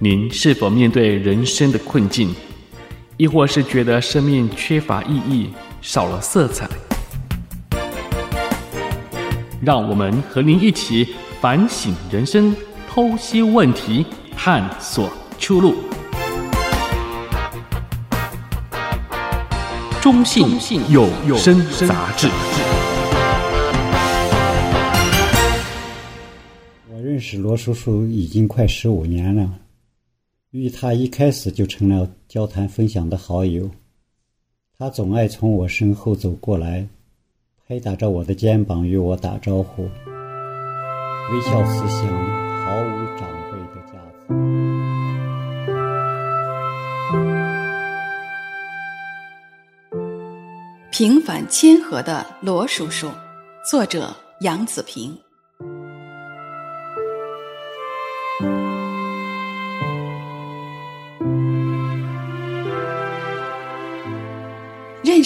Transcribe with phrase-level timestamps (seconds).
[0.00, 2.32] 您是否面对人生的困境，
[3.16, 5.50] 亦或是觉得生命缺乏意义、
[5.82, 6.68] 少了色彩？
[9.60, 12.54] 让我们和您一起反省人生，
[12.88, 14.06] 剖析问题，
[14.36, 15.74] 探索出路。
[20.00, 20.48] 中信
[20.92, 22.28] 有声杂志。
[26.88, 29.50] 我认识罗叔叔已经快十五年了。
[30.50, 33.70] 与他一开始就成了交谈分享的好友，
[34.78, 36.88] 他总爱从我身后走过来，
[37.66, 42.08] 拍打着我的肩膀与我打招呼，微笑慈祥，
[42.64, 44.24] 毫无长辈的架子。
[50.90, 53.10] 平凡谦和的罗叔叔，
[53.70, 55.14] 作者杨子平。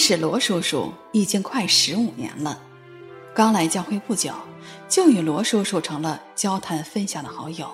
[0.05, 2.59] 识罗叔叔已经快十五年了，
[3.33, 4.33] 刚来教会不久，
[4.89, 7.73] 就与罗叔叔成了交谈分享的好友，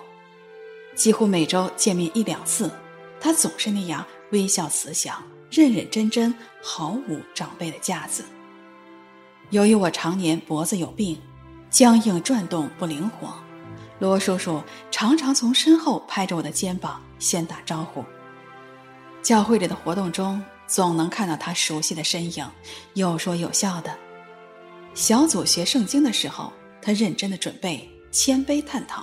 [0.94, 2.72] 几乎每周见面一两次。
[3.20, 8.24] 他总是那样微笑慈祥、认认真真，毫无长辈的架子。
[9.50, 11.20] 由于我常年脖子有病，
[11.72, 13.34] 僵硬转动不灵活，
[13.98, 18.06] 罗叔叔常常从身后拍着我的肩膀，先打招呼。
[19.24, 22.48] 教会里的活动中，总能看到他熟悉的身影，
[22.94, 23.98] 有说有笑的。
[24.94, 29.02] 小组学圣经的时候，他认真的准备，谦卑探讨；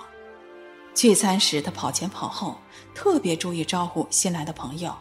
[0.95, 2.57] 聚餐时，他跑前跑后，
[2.95, 4.95] 特别注意招呼新来的朋友。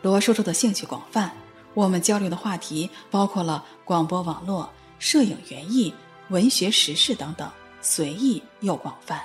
[0.00, 1.30] 罗叔叔的兴趣广泛，
[1.74, 5.92] 我们交流的话题包括了广播网络、摄影园艺、
[6.30, 7.50] 文学时事等等，
[7.82, 9.20] 随意又广泛。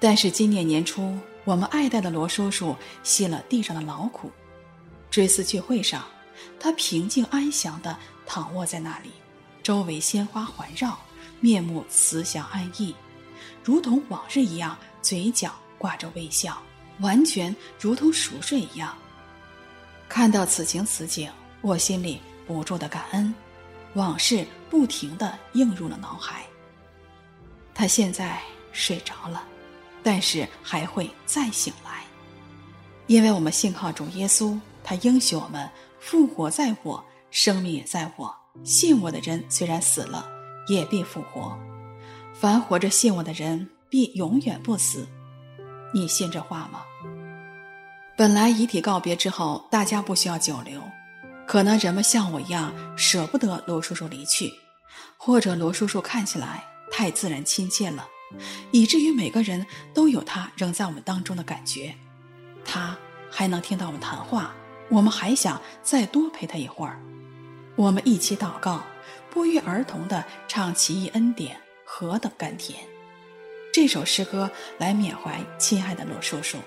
[0.00, 4.28] 但是今年年初，我们爱戴的罗叔叔吸了地上的劳苦。
[5.14, 6.04] 追思聚会上，
[6.58, 9.12] 他平静安详地躺卧在那里，
[9.62, 10.98] 周围鲜花环绕，
[11.38, 12.92] 面目慈祥安逸，
[13.62, 16.60] 如同往日一样，嘴角挂着微笑，
[16.98, 18.92] 完全如同熟睡一样。
[20.08, 21.30] 看到此情此景，
[21.60, 23.32] 我心里不住的感恩，
[23.92, 26.44] 往事不停地映入了脑海。
[27.72, 28.42] 他现在
[28.72, 29.44] 睡着了，
[30.02, 32.02] 但是还会再醒来，
[33.06, 34.58] 因为我们信靠主耶稣。
[34.84, 35.68] 他应许我们
[35.98, 38.32] 复活在我，生命也在我。
[38.62, 40.28] 信我的人虽然死了，
[40.68, 41.58] 也必复活。
[42.32, 45.08] 凡活着信我的人，必永远不死。
[45.92, 46.82] 你信这话吗？
[48.16, 50.80] 本来遗体告别之后，大家不需要久留，
[51.46, 54.52] 可能人们像我一样舍不得罗叔叔离去，
[55.16, 58.06] 或者罗叔叔看起来太自然亲切了，
[58.70, 61.94] 以至于每个人都有他仍在我们当中的感觉。
[62.64, 62.96] 他
[63.30, 64.54] 还能听到我们谈话。
[64.90, 67.00] 我们还想再多陪他一会儿，
[67.76, 68.84] 我们一起祷告，
[69.30, 72.78] 不约而同地唱《奇异恩典》，何等甘甜！
[73.72, 76.58] 这首诗歌来缅怀亲爱的罗叔叔。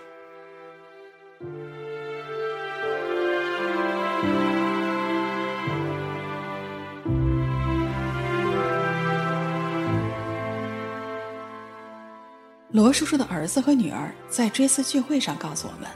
[12.72, 15.90] 罗叔叔的儿子和女儿在追思聚会上告诉我们。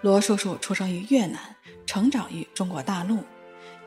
[0.00, 1.40] 罗叔叔出生于越南，
[1.84, 3.24] 成长于中国大陆。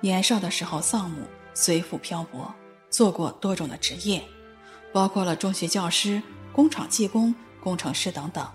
[0.02, 1.24] 年少的时候丧母，
[1.54, 2.54] 随父漂泊，
[2.90, 4.22] 做过多种的职业，
[4.92, 8.46] 包括了中学教师、工厂技工、工程师等等。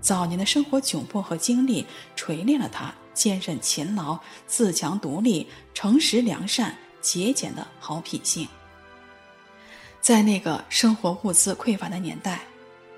[0.00, 4.18] 早年的生活窘迫和经历，锤炼了他坚韧勤劳、
[4.48, 8.48] 自强独立、诚实良善、节俭的好品性。
[10.00, 12.40] 在那个生活物资匮乏的年代，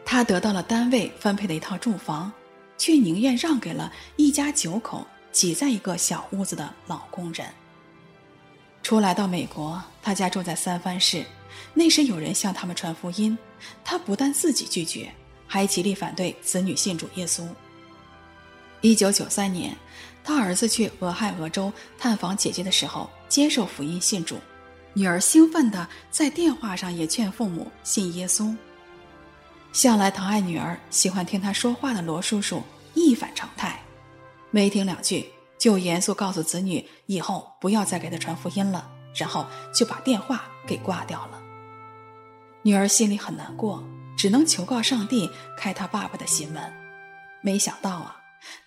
[0.06, 2.32] 他得到了单位分配的一套住房。
[2.76, 7.46] 却宁愿让给了一家九口挤在一个小屋子的老工人。
[8.82, 11.24] 初来到美国，他家住在三藩市。
[11.72, 13.36] 那时有人向他们传福音，
[13.84, 15.10] 他不但自己拒绝，
[15.46, 17.46] 还极力反对子女信主耶稣。
[18.80, 19.74] 一九九三年，
[20.22, 24.36] 他儿子去俄亥俄州探访姐姐的时候，接受福音信主，
[24.92, 28.54] 女儿兴奋地在电话上也劝父母信耶稣。
[29.74, 32.62] 向来疼爱女儿、喜欢听她说话的罗叔叔
[32.94, 33.82] 一反常态，
[34.52, 35.28] 没听两句
[35.58, 39.44] 就严肃告诉子女以后不要再给他传福音了，然后
[39.74, 41.42] 就把电话给挂掉了。
[42.62, 43.82] 女儿心里很难过，
[44.16, 45.28] 只能求告上帝
[45.58, 46.72] 开他爸爸的心门。
[47.42, 48.16] 没想到啊，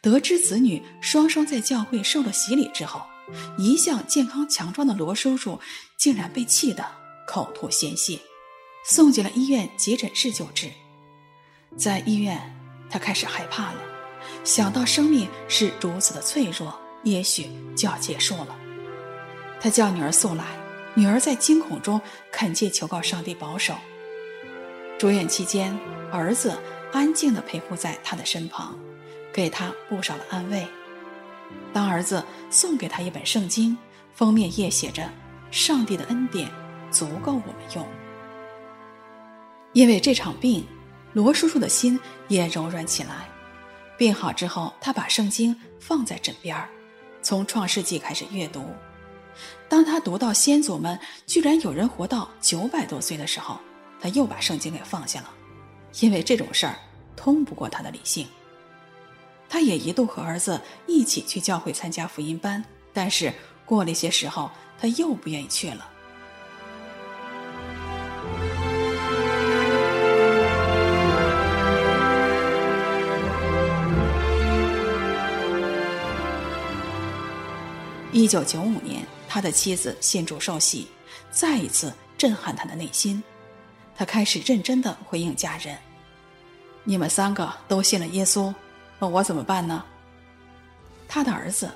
[0.01, 3.01] 得知子女双双在教会受了洗礼之后，
[3.57, 5.57] 一向健康强壮的罗叔叔
[5.97, 6.85] 竟然被气得
[7.25, 8.19] 口吐鲜血，
[8.85, 10.69] 送进了医院急诊室救治。
[11.75, 12.39] 在医院，
[12.89, 13.79] 他开始害怕了，
[14.43, 18.55] 想到生命是如此的脆弱，也许就要结束了。
[19.59, 20.45] 他叫女儿素来，
[20.95, 21.99] 女儿在惊恐中
[22.31, 23.75] 恳切求告上帝保守。
[24.97, 25.77] 住院期间，
[26.11, 26.57] 儿子
[26.91, 28.77] 安静地陪护在他的身旁，
[29.31, 30.65] 给他不少的安慰。
[31.71, 33.77] 当儿子送给他一本圣经，
[34.13, 35.07] 封面页写着
[35.51, 36.49] “上帝的恩典
[36.89, 37.87] 足够我们用”。
[39.73, 40.65] 因为这场病，
[41.17, 43.27] 罗叔叔的心也柔软起来。
[43.97, 46.55] 病好之后，他把圣经放在枕边，
[47.23, 48.63] 从创世纪开始阅读。
[49.67, 53.59] 当他读到先祖们居然有人活到九百多岁的时候，
[53.99, 55.33] 他又把圣经给放下了，
[56.01, 56.77] 因为这种事儿
[57.15, 58.27] 通不过他的理性。
[59.49, 62.63] 他也一度和儿子一起去教会参加福音班，
[62.93, 63.33] 但是
[63.65, 65.89] 过了一些时候，他又不愿意去了。
[78.13, 80.87] 一九九五年，他的妻子信主受洗，
[81.29, 83.21] 再一次震撼他的内心。
[83.95, 85.77] 他开始认真地回应家人
[86.85, 88.53] ：“你们三个都信了耶稣，
[88.97, 89.83] 那我怎么办呢？”
[91.07, 91.69] 他的儿子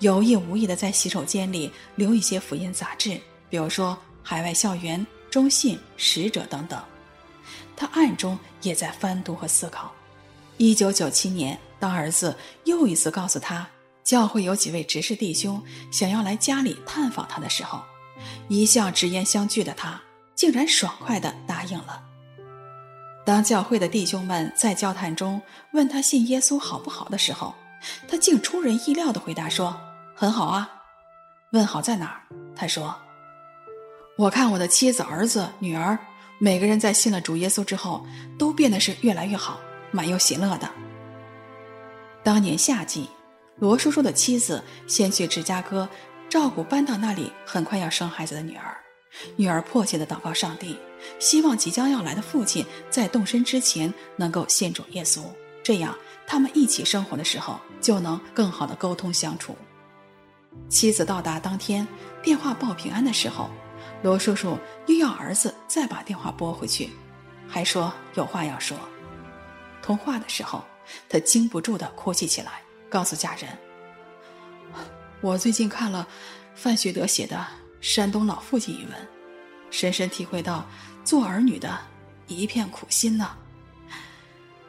[0.00, 3.92] 有意无意地在洗手间里留一些福音杂志，比如说
[4.24, 4.98] 《海外校园》
[5.30, 6.82] 《中信》《使者》等等。
[7.76, 9.92] 他暗中也在翻读和思考。
[10.56, 13.66] 一九九七年，当儿子又一次告诉他，
[14.10, 15.62] 教会有几位执事弟兄
[15.92, 17.80] 想要来家里探访他的时候，
[18.48, 20.00] 一向直言相拒的他，
[20.34, 22.02] 竟然爽快地答应了。
[23.24, 25.40] 当教会的弟兄们在交谈中
[25.74, 27.54] 问他信耶稣好不好的时候，
[28.08, 29.80] 他竟出人意料地回答说
[30.12, 30.68] ：“很好啊。”
[31.54, 32.20] 问好在哪儿？
[32.56, 32.92] 他说
[34.18, 35.96] ：“我看我的妻子、儿子、女儿，
[36.40, 38.04] 每个人在信了主耶稣之后，
[38.36, 39.60] 都变得是越来越好，
[39.92, 40.68] 满有喜乐的。”
[42.24, 43.08] 当年夏季。
[43.60, 45.88] 罗叔叔的妻子先去芝加哥
[46.28, 48.76] 照顾搬到那里很快要生孩子的女儿，
[49.36, 50.78] 女儿迫切地祷告上帝，
[51.18, 55.20] 希望即将要来的父亲在动身之前能够信主耶稣，
[55.62, 55.94] 这样
[56.26, 59.54] 他们一起生活的时候就能更好的沟通相处。
[60.68, 61.86] 妻子到达当天，
[62.22, 63.50] 电话报平安的时候，
[64.02, 66.88] 罗叔叔又要儿子再把电话拨回去，
[67.46, 68.74] 还说有话要说。
[69.82, 70.64] 通话的时候，
[71.10, 72.62] 他禁不住地哭泣起来。
[72.90, 73.48] 告诉家人，
[75.20, 76.06] 我最近看了
[76.56, 77.36] 范学德写的
[77.80, 78.92] 《山东老父亲》一文，
[79.70, 80.66] 深深体会到
[81.04, 81.78] 做儿女的
[82.26, 83.36] 一片苦心呐。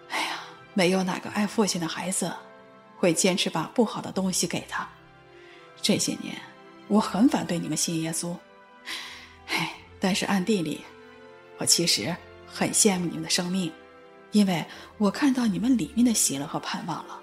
[0.09, 0.39] 哎呀，
[0.75, 2.31] 没有哪个爱父亲的孩子
[2.95, 4.87] 会坚持把不好的东西给他。
[5.81, 6.39] 这些年，
[6.87, 8.37] 我很反对你们信耶稣，
[9.47, 10.85] 哎，但是暗地里，
[11.57, 12.15] 我其实
[12.45, 13.73] 很羡慕你们的生命，
[14.31, 14.63] 因为
[14.99, 17.20] 我看到你们里面的喜乐和盼望了。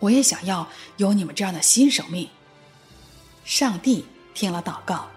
[0.00, 0.66] 我也想要
[0.96, 2.28] 有你们这样的新生命。
[3.44, 4.04] 上帝
[4.34, 5.08] 听了祷告，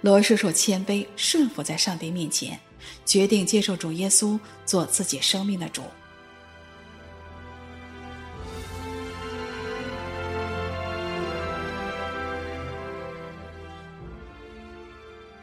[0.00, 2.58] 罗叔叔谦卑顺服在上帝面前，
[3.04, 5.82] 决定接受主耶稣做自己生命的主。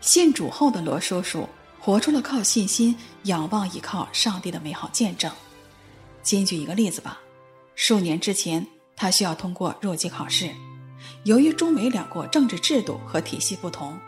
[0.01, 1.47] 信主后的罗叔叔
[1.79, 5.31] 活出了靠信心、仰望、依靠上帝的美好见证。
[6.23, 7.19] 先举一个例子吧。
[7.75, 10.49] 数年之前，他需要通过入籍考试。
[11.23, 13.99] 由于中美两国政治制度和体系不同，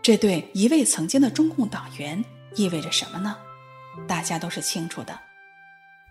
[0.00, 3.36] 这对一位曾经的中共党员意味着什么呢？
[4.06, 5.18] 大家都是清楚的。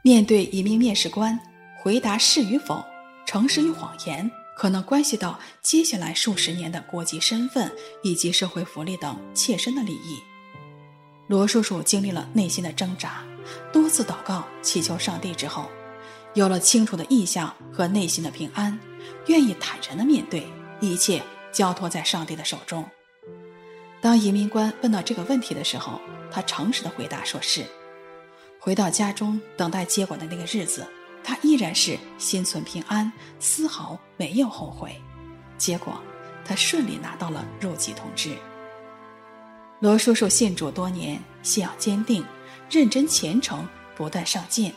[0.03, 1.39] 面对一名面试官，
[1.81, 2.83] 回答是与否、
[3.25, 7.71] 诚实与谎言，可能关系到接下来数十年的国籍身份
[8.03, 10.19] 以及社会福利等切身的利益。
[11.27, 13.23] 罗叔叔经历了内心的挣扎，
[13.73, 15.69] 多次祷告祈求上帝之后。
[16.37, 18.77] 有了清楚的意向和内心的平安，
[19.25, 20.45] 愿意坦然的面对
[20.79, 21.19] 一切，
[21.51, 22.85] 交托在上帝的手中。
[23.99, 27.65] 当移民官问到这个问题的时候，他诚实的回答说是。
[28.59, 30.85] 回到家中等待结果的那个日子，
[31.23, 34.95] 他依然是心存平安，丝毫没有后悔。
[35.57, 35.99] 结果，
[36.45, 38.37] 他顺利拿到了入籍通知。
[39.79, 42.23] 罗叔叔信主多年，信仰坚定，
[42.69, 44.71] 认真虔诚，不断上进。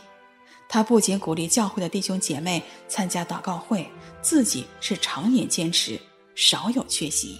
[0.73, 5.99] 他不仅鼓励教会的弟兄姐妹参加祷告会，自己是常年坚持，
[6.33, 7.37] 少有缺席。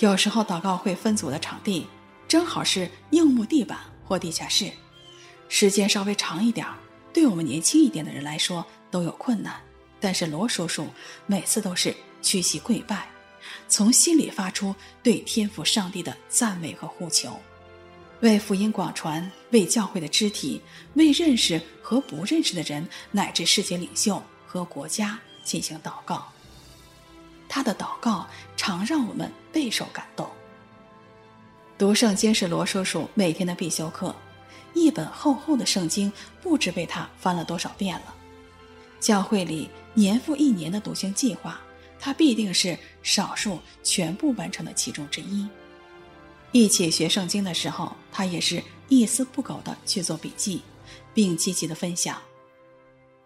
[0.00, 1.86] 有时候祷告会分组的场地
[2.26, 4.68] 正好是硬木地板或地下室，
[5.48, 6.66] 时间稍微长一点，
[7.12, 9.54] 对我们年轻一点的人来说都有困难。
[10.00, 10.88] 但是罗叔叔
[11.24, 13.08] 每次都是屈膝跪拜，
[13.68, 17.38] 从心里发出对天父上帝的赞美和呼求。
[18.20, 20.60] 为福音广传，为教会的肢体，
[20.94, 26.26] 为认识和不认识的人，乃至世界领袖和国家进行祷告。
[27.48, 30.28] 他的祷告常让我们备受感动。
[31.78, 34.14] 读圣经是罗叔叔每天的必修课，
[34.74, 38.14] 一本厚厚的圣经不知被他翻了多少遍了。
[38.98, 41.60] 教会里年复一年的读经计划，
[42.00, 45.48] 他必定是少数全部完成的其中之一。
[46.52, 50.62] 一起学圣经的时候，他也是一丝不苟地去做笔记，
[51.12, 52.16] 并积极地分享。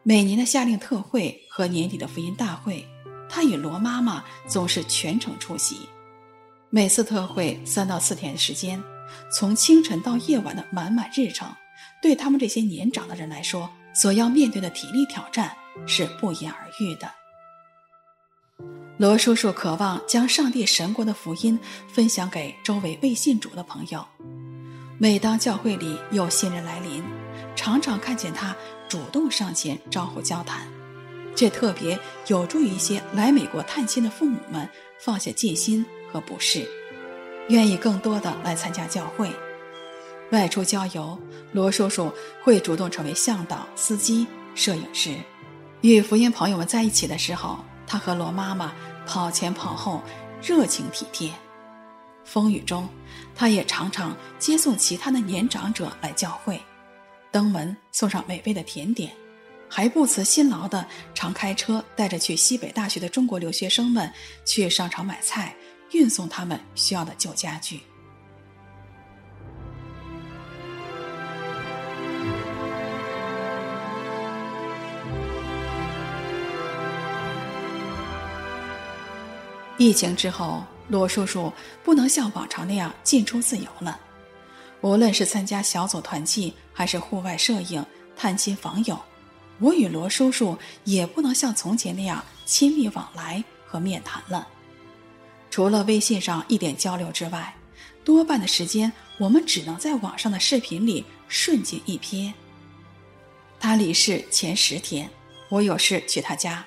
[0.03, 2.85] 每年的夏令特会和年底的福音大会，
[3.29, 5.89] 他与罗妈妈总是全程出席。
[6.71, 8.83] 每次特会三到四天的时间，
[9.31, 11.49] 从清晨到夜晚的满满日程，
[12.03, 17.09] 对他们这些年长的人来说，所要面对的体力挑战是不言而喻的。
[18.99, 21.59] 罗叔叔渴望将上帝神国的福音
[21.89, 24.05] 分享给周围未信主的朋友。
[24.99, 27.03] 每当教会里有新人来临，
[27.57, 28.55] 常常看见他
[28.89, 30.69] 主动上前招呼交谈，
[31.35, 34.69] 这特别有助于一些来美国探亲的父母们
[34.99, 35.85] 放下戒心。
[36.13, 36.69] 和不适，
[37.49, 39.33] 愿意更多的来参加教会。
[40.31, 41.19] 外出郊游，
[41.53, 45.15] 罗叔叔会主动成为向导、司机、摄影师。
[45.81, 48.73] 与福音朋友们在一起的时候，他和罗妈妈
[49.07, 50.01] 跑前跑后，
[50.43, 51.31] 热情体贴。
[52.25, 52.89] 风雨中，
[53.35, 56.59] 他也常常接送其他的年长者来教会，
[57.31, 59.13] 登门送上美味的甜点，
[59.69, 64.11] 还不辞辛劳的常开车带着去西北大学的中国留学生们
[64.47, 65.55] 去商场买菜。
[65.91, 67.83] 运送他们需要的旧家具。
[79.85, 83.99] 疫情之后，罗叔叔不能像往常那样进出自由了。
[84.81, 87.85] 无论是参加小组团契，还是户外摄影、
[88.17, 88.97] 探亲访友，
[89.59, 94.47] 我与罗叔叔也不能像从前那样亲密往来和面谈了。
[95.51, 97.53] 除了微信上一点交流之外，
[98.05, 102.33] 多半的时间我们只能在网上的视频里瞬间一瞥。
[103.59, 105.11] 他离世前十天，
[105.49, 106.65] 我有事去他家，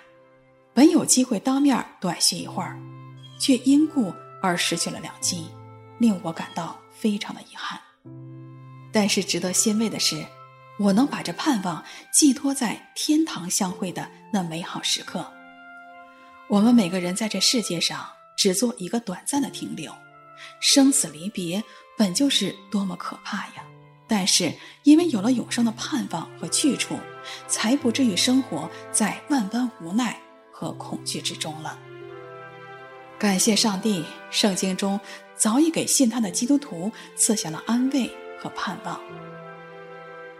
[0.73, 2.77] 本有机会当面短叙一会儿，
[3.45, 4.11] 却因故
[4.41, 5.49] 而失去了良机，
[5.99, 7.79] 令我感到非常的遗憾。
[8.91, 10.25] 但是值得欣慰的是，
[10.79, 15.31] 我能把这盼望寄托在天堂相会的那美好时刻。
[16.47, 18.09] 我们每个人在这世界上。
[18.37, 19.95] 只做一个短暂的停留，
[20.59, 21.63] 生死离别
[21.97, 23.63] 本就是多么可怕呀！
[24.07, 26.99] 但是因为有了永生的盼望和去处，
[27.47, 30.19] 才不至于生活在万般无奈
[30.51, 31.79] 和恐惧之中了。
[33.17, 34.99] 感谢上帝，圣经中
[35.35, 38.99] 早已给信他的基督徒赐下了安慰和盼望。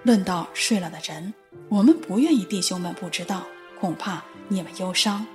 [0.03, 1.33] 论到睡了的人，
[1.69, 3.43] 我们不愿意弟兄们不知道，
[3.79, 5.25] 恐怕你们忧伤。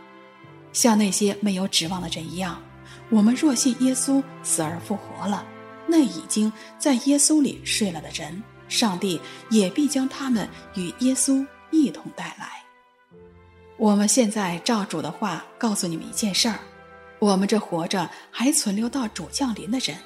[0.72, 2.62] 像那些没有指望的人一样，
[3.08, 5.44] 我们若信耶稣死而复活了，
[5.86, 9.20] 那已经在耶稣里睡了的人，上帝
[9.50, 12.62] 也必将他们与耶稣一同带来。
[13.76, 16.60] 我们现在照主的话告诉你们一件事儿：
[17.20, 19.96] 我们这活着还存留到主降临的人，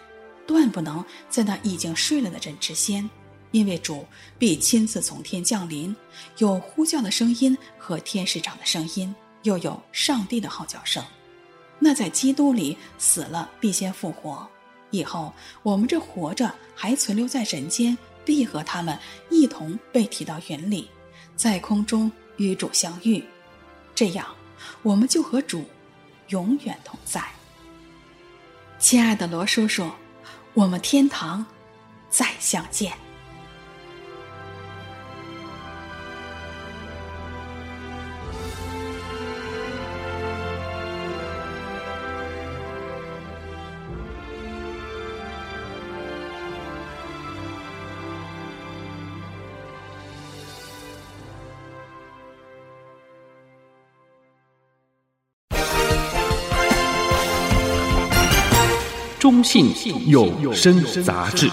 [0.47, 3.09] 断不能在那已经睡了的人之先，
[3.53, 4.05] 因为主
[4.39, 5.95] 必亲自从天降临，
[6.39, 9.15] 有呼叫的声音和天使长的声音。
[9.45, 11.05] 又有上帝的号角声，
[11.79, 14.49] 那在基督里死了必先复活，
[14.89, 15.31] 以后
[15.63, 17.95] 我们这活着还存留在人间，
[18.25, 20.89] 必和他们一同被提到云里，
[21.37, 23.23] 在空中与主相遇，
[23.95, 24.27] 这样
[24.83, 25.67] 我们就和主
[26.35, 27.23] 永远同在。
[28.81, 29.89] 亲爱的罗叔叔，
[30.53, 31.47] 我们天堂
[32.11, 33.04] 再相见。
[59.45, 59.71] 信
[60.09, 61.51] 有声杂志。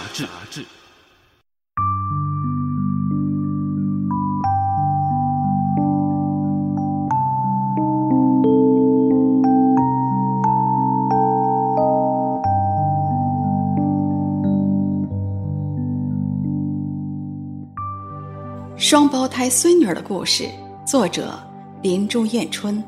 [18.77, 20.49] 双胞胎孙女儿的故事，
[20.85, 21.39] 作者
[21.81, 22.83] 林朱艳春。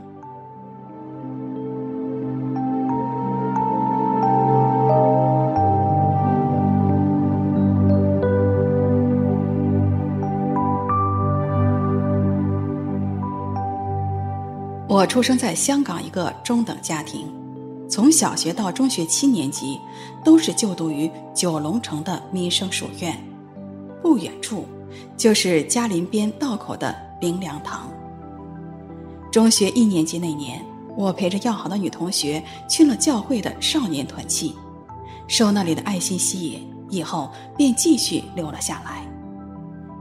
[14.94, 17.28] 我出生在香港一个中等家庭，
[17.90, 19.80] 从小学到中学七年级
[20.24, 23.20] 都是就读于九龙城的民生书院，
[24.04, 24.68] 不远处
[25.18, 27.90] 就是嘉林边道口的灵粮堂。
[29.32, 30.64] 中学一年级那年，
[30.96, 34.56] 我陪着要好的女同学去了教会的少年团契，
[35.28, 39.04] 受那里的爱心吸引，以后便继续留了下来。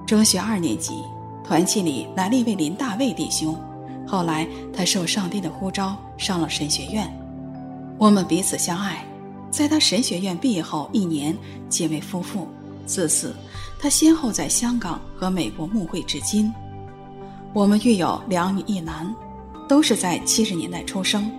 [0.07, 1.03] 中学二年级，
[1.43, 3.59] 团契里来了一位林大卫弟兄。
[4.07, 7.11] 后来，他受上帝的呼召上了神学院，
[7.99, 9.05] 我们彼此相爱。
[9.51, 11.37] 在他神学院毕业后一年，
[11.69, 12.49] 结为夫妇。
[12.85, 13.35] 自此，
[13.79, 16.53] 他先后在香港和美国牧会至今。
[17.53, 19.15] 我们育有两女一男，
[19.69, 21.31] 都是在七十年代出生，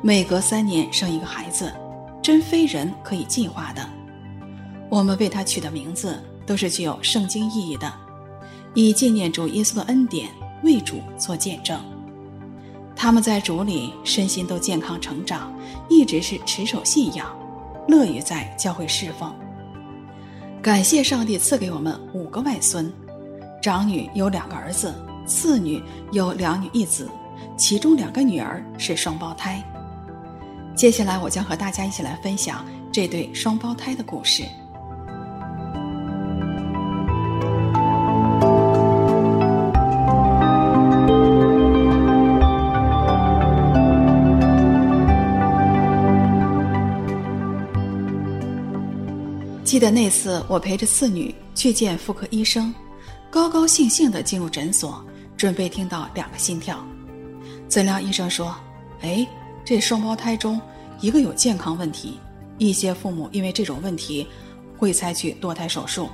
[0.00, 1.72] 每隔三年生一个孩子，
[2.22, 3.84] 真非人可以计划的。
[4.88, 7.92] 我们为他取的名字都是具有圣经意义的，
[8.74, 10.28] 以纪念主耶稣的恩典，
[10.62, 11.80] 为主做见证。
[13.02, 15.52] 他们在主里身心都健康成长，
[15.88, 17.36] 一直是持守信仰，
[17.88, 19.34] 乐于在教会侍奉。
[20.62, 22.92] 感谢上帝赐给我们五个外孙，
[23.60, 24.94] 长女有两个儿子，
[25.26, 25.82] 次女
[26.12, 27.10] 有两女一子，
[27.56, 29.60] 其中两个女儿是双胞胎。
[30.76, 34.44] 接下来我将和大家一起来分享这对双胞胎的故事。
[49.72, 52.74] 记得那次，我陪着次女去见妇科医生，
[53.30, 55.02] 高高兴兴地进入诊所，
[55.34, 56.86] 准备听到两个心跳。
[57.68, 58.54] 怎料医生说
[59.00, 59.26] ：“哎，
[59.64, 60.60] 这双胞胎中
[61.00, 62.20] 一个有健康问题，
[62.58, 64.28] 一些父母因为这种问题
[64.76, 66.10] 会采取堕胎手术。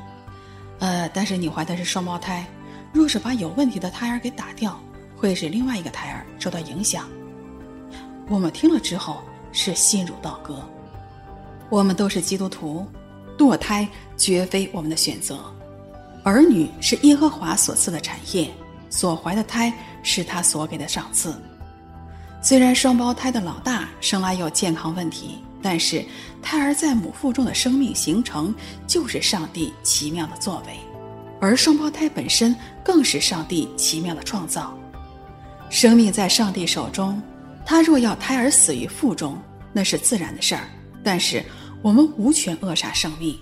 [0.79, 2.47] 呃，但是你怀的是双胞胎，
[2.93, 4.81] 若是把有问题的胎儿给打掉，
[5.17, 7.09] 会使另外一个胎儿受到影响。”
[8.31, 9.17] 我们听了之后
[9.51, 10.63] 是心如刀割。
[11.69, 12.87] 我们都是基督徒。
[13.39, 15.39] 堕胎绝非我们的选择，
[16.25, 18.51] 儿女是耶和华所赐的产业，
[18.91, 19.73] 所怀的胎
[20.03, 21.33] 是他所给的赏赐。
[22.43, 26.05] 虽然双胞胎的老大生来有健康问题，但是
[26.43, 28.53] 胎儿在母腹中的生命形成
[28.87, 30.77] 就是上帝奇妙的作为，
[31.41, 34.77] 而双胞胎本身更是上帝奇妙的创造。
[35.71, 37.23] 生命在上帝手中，
[37.65, 39.39] 他若要胎儿死于腹中，
[39.73, 40.69] 那是自然的事儿，
[41.05, 41.45] 但是。
[41.83, 43.39] 我们无权扼杀生命。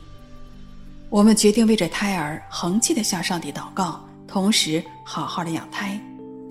[1.08, 5.98] 我们决定为这胎儿恒切的向上帝祷告，同时好好的养胎，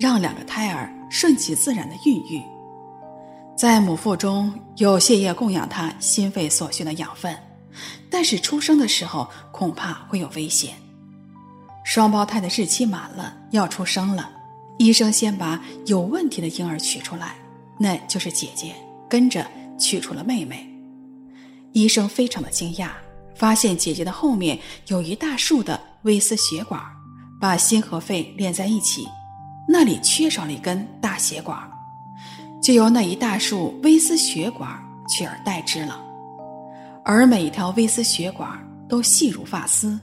[0.00, 2.42] 让两个胎儿顺其自然的孕育。
[3.56, 7.36] 在母腹中有血液供养他心肺所需的养分，
[8.10, 10.74] 但是出生的时候恐怕会有危险。
[11.84, 14.30] 双胞胎的日期满了，要出生了，
[14.78, 17.36] 医生先把有问题的婴儿取出来，
[17.78, 18.74] 那就是姐姐，
[19.08, 19.46] 跟着
[19.78, 20.75] 取出了妹妹。
[21.76, 22.88] 医生非常的惊讶，
[23.34, 26.80] 发现姐姐的后面有一大束的微丝血管，
[27.38, 29.06] 把心和肺连在一起，
[29.68, 31.70] 那里缺少了一根大血管，
[32.62, 34.70] 就由那一大束微丝血管
[35.06, 36.02] 取而代之了。
[37.04, 38.58] 而每一条微丝血管
[38.88, 40.00] 都细如发丝，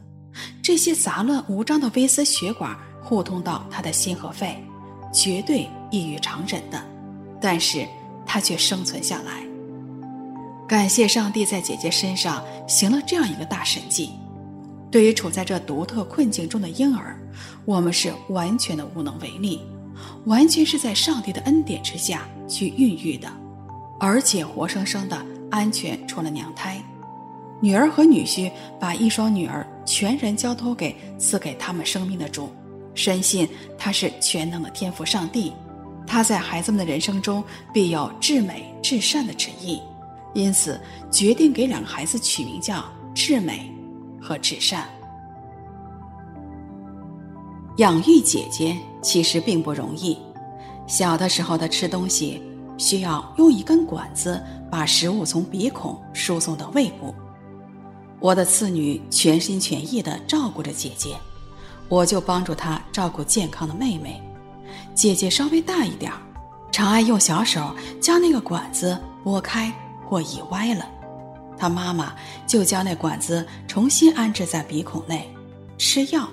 [0.62, 4.64] 这些杂乱无章的微丝血管互通到他的心和肺，
[5.12, 6.80] 绝对异于常人的，
[7.42, 7.84] 但是
[8.28, 9.44] 他却生存下来。
[10.68, 14.12] 感谢上帝在姐姐身上行了这样一个大神迹。
[14.90, 17.20] 对于处在这独特困境中的婴儿，
[17.66, 19.60] 我们是完全的无能为力，
[20.26, 23.28] 完全是在上帝的恩典之下去孕育的，
[24.00, 26.82] 而且活生生的安全出了娘胎。
[27.60, 32.50] 女儿和女婿把一双女儿全然交托给赐给他们生命的主，
[32.94, 33.48] 深信
[33.78, 35.54] 他是全能的天父上帝，
[36.06, 39.82] 他在孩子们的人生中必有至美至善的旨意。
[40.34, 40.80] 因此，
[41.12, 43.72] 决定给两个孩子取名叫“至美”
[44.22, 44.88] 和“至善”。
[47.78, 50.18] 养育姐姐其实并不容易。
[50.88, 52.42] 小的时候，她吃东西
[52.78, 57.14] 需要用一根管子把食物从鼻孔输送到胃部。
[58.20, 61.16] 我的次女全心全意地照顾着姐姐，
[61.90, 64.22] 我就帮助她照顾健康的妹妹。
[64.96, 66.18] 姐姐稍微大一点儿，
[66.72, 69.74] 常爱用小手将那个管子拨开。
[70.14, 70.88] 或移歪了，
[71.58, 72.14] 他妈妈
[72.46, 75.28] 就将那管子重新安置在鼻孔内，
[75.76, 76.30] 吃药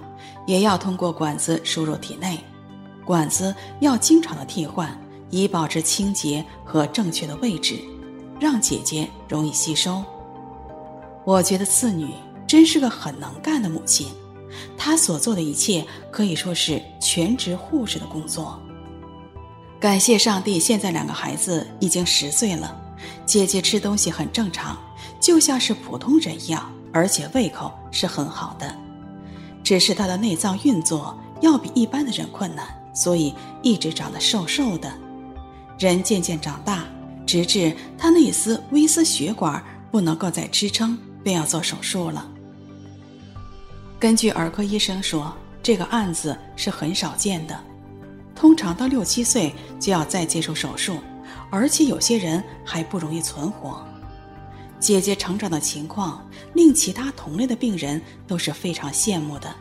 [0.47, 2.39] 也要通过管子输入体内，
[3.07, 4.95] 管子要经常的替换，
[5.31, 7.81] 以保持清洁和正确的位置，
[8.39, 10.05] 让姐姐容易吸收。
[11.25, 12.11] 我觉得次女
[12.47, 14.09] 真是个很能干的母亲，
[14.77, 18.61] 她所做的一切可以说是全职护士的工作。
[19.81, 22.79] 感谢上帝，现在两个孩子已经十岁了，
[23.31, 24.77] 姐姐吃东西很正常，
[25.21, 28.77] 就像是普通人一样，而且胃口是很好的。
[29.63, 34.93] 只是她的内脏运作要比一般的人困难，所以一直长得瘦瘦的。
[35.79, 36.83] 人渐渐长大，
[37.25, 42.27] 直至她那丝微丝血管不能够再支撑，便要做手术了。
[44.01, 47.57] 根据儿科医生说，这个案子是很少见的。
[48.35, 50.97] 通常到六七岁就要再接受手术，
[51.51, 53.85] 而且有些人还不容易存活。
[54.79, 59.55] 姐姐成长的情况令其他同类的病人都是非常羡慕的。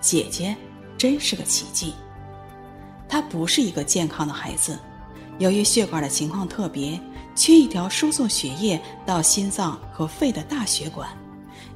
[0.00, 0.54] 姐姐
[0.98, 1.94] 真是个奇迹。
[3.08, 4.78] 她不是一个健康的孩子，
[5.38, 7.00] 由于血管的情况特别，
[7.34, 11.08] 缺一条输送血液到心脏和肺的大血管，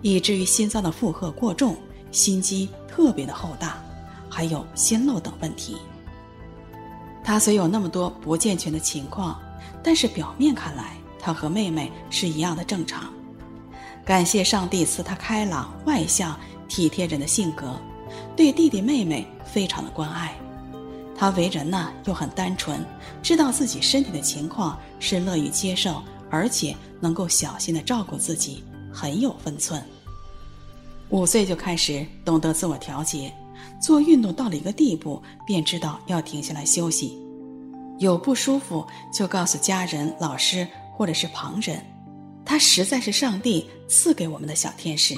[0.02, 1.76] 以至于心脏的负荷过重，
[2.12, 3.82] 心肌特别的厚大，
[4.28, 5.76] 还有心漏等问题。
[7.24, 9.40] 他虽有那么多不健全的情况，
[9.84, 13.12] 但是表面看来，他和妹妹是一样的正常。
[14.04, 17.78] 感谢上帝赐他开朗、外向、体贴人的性格，
[18.34, 20.34] 对弟弟妹妹非常的关爱。
[21.16, 22.84] 他为人呢又很单纯，
[23.22, 29.82] 知道自己身体的情况是乐于接受，而且能够小心的照顾自己，很有分寸。
[31.10, 33.32] 五岁就开始懂得自我调节。
[33.80, 37.18] 做运动到了一个地步，便知道要停下来休息，
[37.98, 41.80] 有不舒服就告诉家人、老师或者是旁人。
[42.44, 45.14] 他实在是上帝赐给我们的小天使。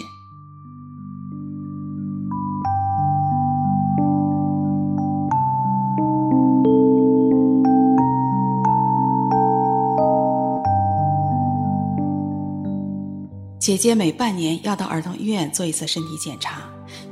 [13.59, 16.63] 姐姐每半年要到儿童医院做一次身体检查。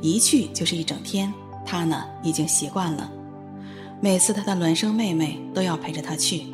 [0.00, 1.32] 一去就是一整天，
[1.66, 3.10] 她呢已经习惯了。
[4.00, 6.46] 每次她的孪生妹妹都要陪着她去，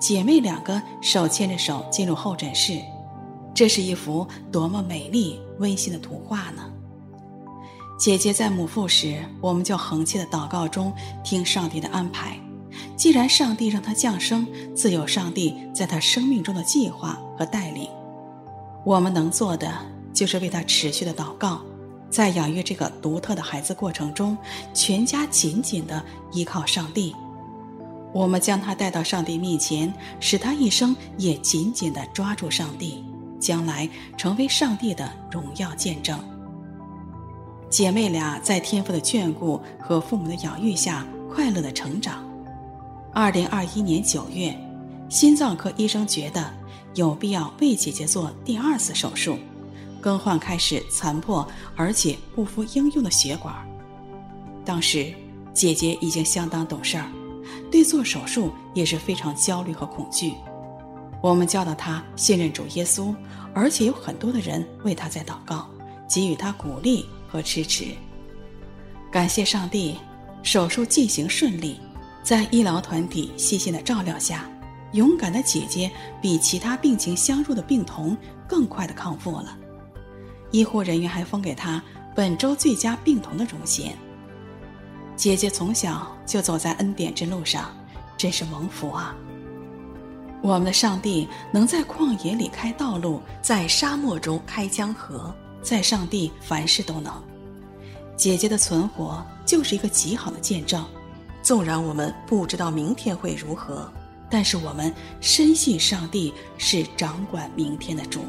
[0.00, 2.80] 姐妹两个手牵着手进入候诊室，
[3.54, 6.70] 这是一幅多么美丽温馨的图画呢！
[7.98, 10.92] 姐姐在母腹时，我们就恒切的祷告中
[11.24, 12.38] 听上帝的安排。
[12.96, 17.88] 既然上帝让她降生，自有上帝在她生命中的计划和带领。
[18.84, 19.72] 我们能做的
[20.12, 21.60] 就是为她持续的祷告。
[22.10, 24.36] 在养育这个独特的孩子过程中，
[24.72, 27.14] 全家紧紧的依靠上帝。
[28.12, 33.04] 我们将他带到上帝面前，使他一生也紧紧的抓住上帝，
[33.38, 36.18] 将来成为上帝的荣耀见证。
[37.68, 42.26] 姐妹俩在天父的眷顾和父母的养育下，快乐的成长。
[43.12, 44.56] 二零二一年九月，
[45.10, 46.50] 心脏科医生觉得
[46.94, 49.38] 有必要为姐姐做第二次手术。
[50.00, 53.54] 更换开始残破而且不敷应用的血管。
[54.64, 55.12] 当时
[55.52, 57.10] 姐姐已经相当懂事儿，
[57.70, 60.34] 对做手术也是非常焦虑和恐惧。
[61.20, 63.14] 我们教导她信任主耶稣，
[63.52, 65.68] 而且有很多的人为她在祷告，
[66.08, 67.86] 给予她鼓励和支持。
[69.10, 69.96] 感谢上帝，
[70.42, 71.80] 手术进行顺利，
[72.22, 74.48] 在医疗团体细心的照料下，
[74.92, 75.90] 勇敢的姐姐
[76.22, 79.58] 比其他病情相若的病童更快的康复了。
[80.50, 81.82] 医护人员还封给他
[82.14, 83.96] 本周最佳病童的荣衔。
[85.16, 87.70] 姐姐从小就走在恩典之路上，
[88.16, 89.16] 真是蒙福啊！
[90.40, 97.12] 我们的上帝能在旷野里开道路，在沙漠中开江河，在上帝凡事都能。
[98.16, 100.84] 姐姐的存活就是一个极好的见证。
[101.42, 103.92] 纵然我们不知道明天会如何，
[104.30, 108.20] 但是我们深信上帝是掌管明天的主。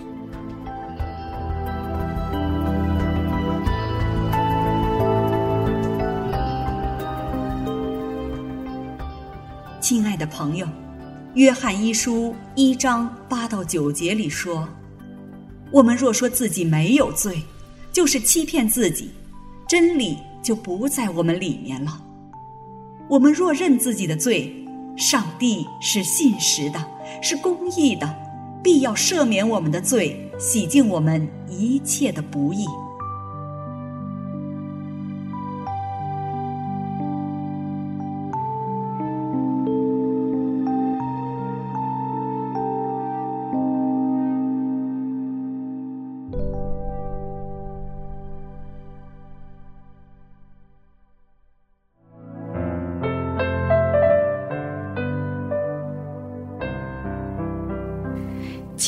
[10.20, 10.66] 的朋友，
[11.34, 14.68] 《约翰一书》一章八到九节里说
[15.72, 17.42] ：“我们若说自己没有罪，
[17.94, 19.10] 就是欺骗自己，
[19.68, 22.00] 真理就不在我们里面了。
[23.08, 24.54] 我们若认自己的罪，
[24.98, 26.86] 上帝是信实的，
[27.22, 28.14] 是公义的，
[28.62, 32.66] 必要赦免我们的罪，洗净我们一切的不义。”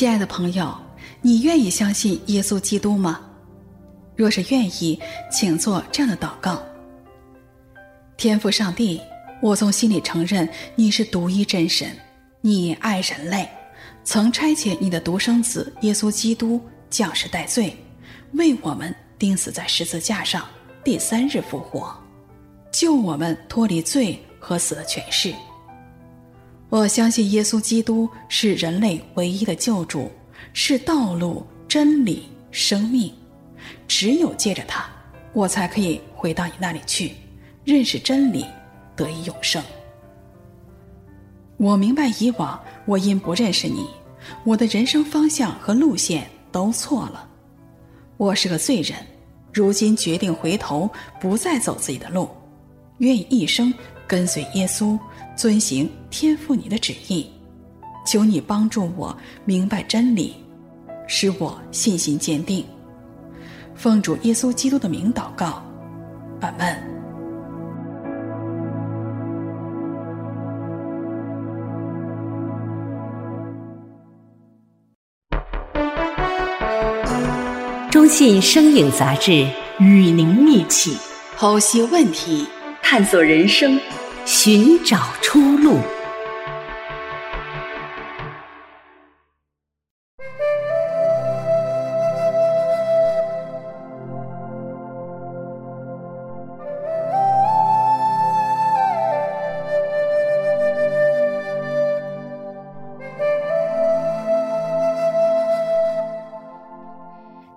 [0.02, 0.76] 亲爱的朋友，
[1.20, 3.20] 你愿意相信耶稣基督吗？
[4.16, 4.98] 若是愿意，
[5.30, 6.60] 请做这样的祷告：
[8.16, 9.00] 天父上帝，
[9.40, 11.96] 我从心里承认你是独一真神，
[12.40, 13.48] 你爱人类，
[14.02, 16.60] 曾差遣你的独生子耶稣基督
[16.90, 17.72] 降世代罪，
[18.32, 20.44] 为我们钉死在十字架上，
[20.82, 21.96] 第三日复活，
[22.72, 25.32] 救我们脱离罪和死的权势。
[26.72, 30.10] 我相信耶稣基督是人类唯一的救主，
[30.54, 33.12] 是道路、真理、生命。
[33.86, 34.86] 只有借着他，
[35.34, 37.12] 我才可以回到你那里去，
[37.62, 38.46] 认识真理，
[38.96, 39.62] 得以永生。
[41.58, 43.86] 我明白以往我因不认识你，
[44.42, 47.28] 我的人生方向和路线都错了。
[48.16, 48.96] 我是个罪人，
[49.52, 50.88] 如今决定回头，
[51.20, 52.30] 不再走自己的路，
[52.96, 53.70] 愿一生
[54.06, 54.98] 跟随耶稣。
[55.36, 57.26] 遵行天父你的旨意，
[58.06, 60.34] 求你帮助我明白真理，
[61.08, 62.64] 使我信心坚定。
[63.74, 65.62] 奉主耶稣基督的名祷告，
[66.40, 66.76] 阿门。
[77.90, 79.46] 中信声影杂志
[79.78, 80.96] 与您一起
[81.36, 82.46] 剖析问题，
[82.82, 83.78] 探索人生。
[84.24, 85.78] 寻找出路。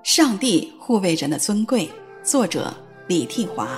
[0.04, 1.90] 上帝护卫人的尊贵，
[2.24, 2.74] 作者
[3.08, 3.78] 李替华。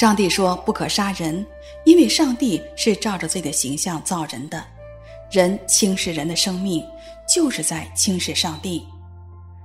[0.00, 1.46] 上帝说：“不可杀人，
[1.84, 4.64] 因为上帝是照着自己的形象造人的。
[5.30, 6.82] 人轻视人的生命，
[7.28, 8.82] 就是在轻视上帝。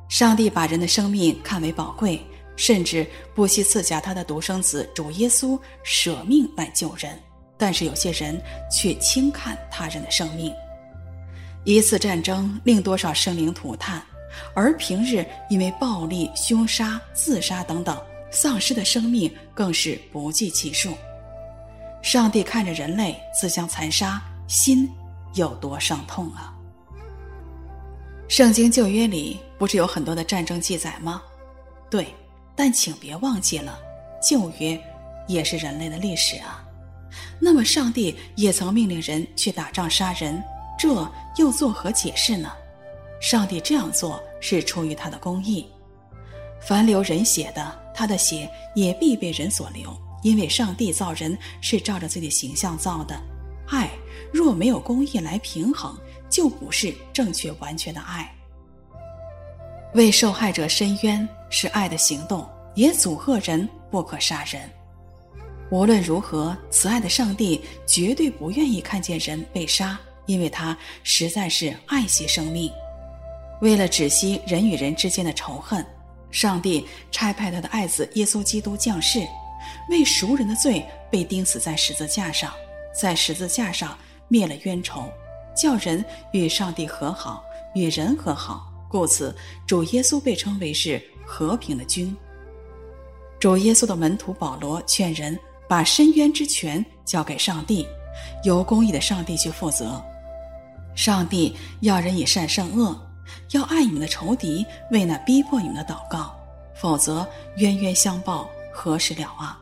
[0.09, 2.19] 上帝把人的生命看为宝贵，
[2.57, 7.17] 甚至不惜赐下他的独生子主耶稣舍命来救人。
[7.57, 8.37] 但是有些人
[8.69, 10.53] 却轻看他人的生命。
[11.63, 14.03] 一次战争令多少生灵涂炭，
[14.53, 17.97] 而平日因为暴力、凶杀、自杀等等。”
[18.35, 20.93] 丧失的生命更是不计其数。
[22.03, 24.87] 上帝看着人类自相残杀，心
[25.35, 26.53] 有多伤痛啊！
[28.27, 31.23] 圣经旧约里不是有很多的战争记载吗？
[31.89, 32.13] 对，
[32.55, 33.79] 但请别忘记了，
[34.21, 34.79] 旧约
[35.27, 36.61] 也是人类的历史啊。
[37.39, 40.43] 那么上帝也曾命令人去打仗杀人，
[40.77, 42.51] 这又作何解释呢？
[43.21, 45.65] 上帝这样做是出于他的公义。
[46.61, 53.17] 凡流人血的，他的血也必被人所流，因为上帝造人是照着自己的形象造的。
[53.69, 53.89] 爱
[54.31, 55.97] 若没有公义来平衡，
[56.29, 58.29] 就不是正确完全的爱。
[59.93, 64.69] 为受害者伸冤是爱的行动，也阻遏人不可杀人。
[65.71, 72.69] 无论如何，慈爱的上帝绝对不愿意看见人被杀，因为他实在是爱惜生命。
[73.61, 75.83] 为了止息人与人之间的仇恨。
[76.35, 79.25] 上帝差派他的爱子耶稣基督降世，
[79.89, 82.51] 为赎人的罪被钉死在十字架上，
[82.93, 85.09] 在十字架上灭了冤仇，
[85.55, 87.41] 叫人与上帝和好，
[87.73, 88.69] 与人和好。
[88.89, 89.33] 故此，
[89.65, 92.13] 主耶稣被称为是和平的君。
[93.39, 97.87] 主耶稣的门徒保罗劝人把伸冤之权交给上帝，
[98.43, 100.03] 由公义的上帝去负责。
[100.95, 103.01] 上帝要人以善胜恶。
[103.51, 106.35] 要爱你们的仇敌，为那逼迫你们的祷告，
[106.75, 107.27] 否则
[107.57, 109.59] 冤冤相报，何时了啊？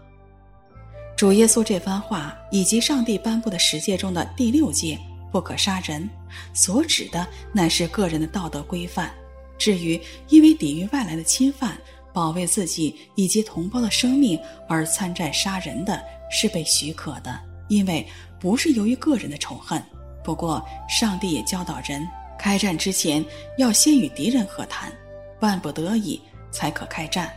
[1.16, 5.00] 主耶稣这番话，以及上帝颁布的十诫中的第六诫
[5.32, 6.10] “不可杀人”，
[6.54, 9.12] 所指的乃是个人的道德规范。
[9.58, 11.78] 至于因为抵御外来的侵犯，
[12.12, 18.06] 保卫自己以及同胞的生命而参战杀人的，是被许可的，因为
[18.40, 19.82] 不是由于个人的仇恨。
[20.24, 22.06] 不过，上帝也教导人。
[22.44, 23.24] 开战之前，
[23.58, 24.92] 要先与敌人和谈，
[25.40, 27.34] 万不得已才可开战。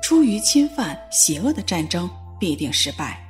[0.00, 2.08] 出于侵犯、邪恶的战争
[2.38, 3.20] 必定失败。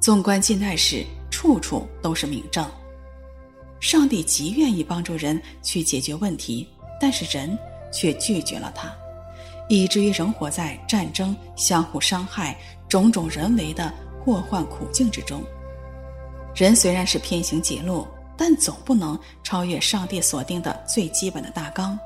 [0.00, 2.68] 纵观近代史，处处都是明证。
[3.78, 6.66] 上帝极愿意帮助人去解决问题，
[7.00, 7.56] 但是人
[7.92, 8.92] 却拒绝了他，
[9.68, 13.94] 以至于仍活在战争、相互伤害、种种人为的
[14.24, 15.40] 祸患苦境之中。
[16.52, 18.04] 人虽然是偏行己路。
[18.40, 21.98] 但总不能超越上帝锁定的最基本的大纲。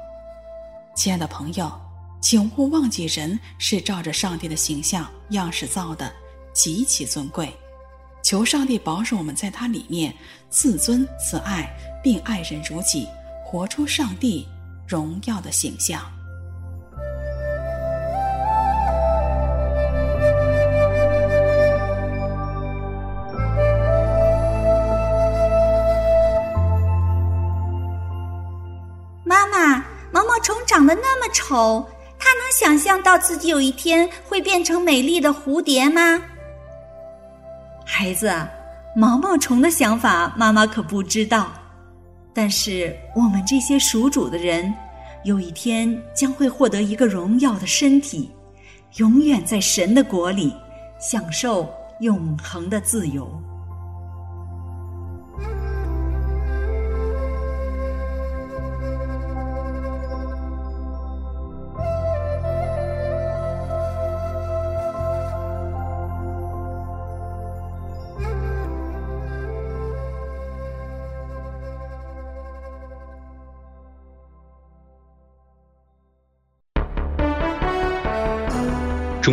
[0.92, 1.72] 亲爱的朋友，
[2.20, 6.12] 请勿忘记，人是照着上帝的形象样式造的，
[6.52, 7.54] 极其尊贵。
[8.20, 10.12] 求上帝保守我们在他里面
[10.50, 13.06] 自尊自爱，并爱人如己，
[13.44, 14.44] 活出上帝
[14.88, 16.02] 荣耀的形象。
[31.34, 31.84] 丑，
[32.18, 36.22] 他能想象到自己有一天会变成美丽的蝴蝶吗？
[37.84, 38.32] 孩子，
[38.96, 41.52] 毛毛虫的想法妈妈可不知道，
[42.32, 44.72] 但是我们这些属主的人，
[45.24, 48.30] 有一天将会获得一个荣耀的身体，
[48.96, 50.54] 永远在神的国里
[50.98, 51.68] 享受
[52.00, 53.28] 永恒的自由。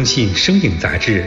[0.01, 1.23] 中信生影杂志，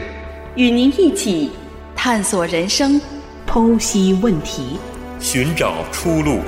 [0.57, 1.49] 与您一起
[1.95, 2.99] 探索人生，
[3.47, 4.77] 剖析问题，
[5.17, 6.41] 寻找出路。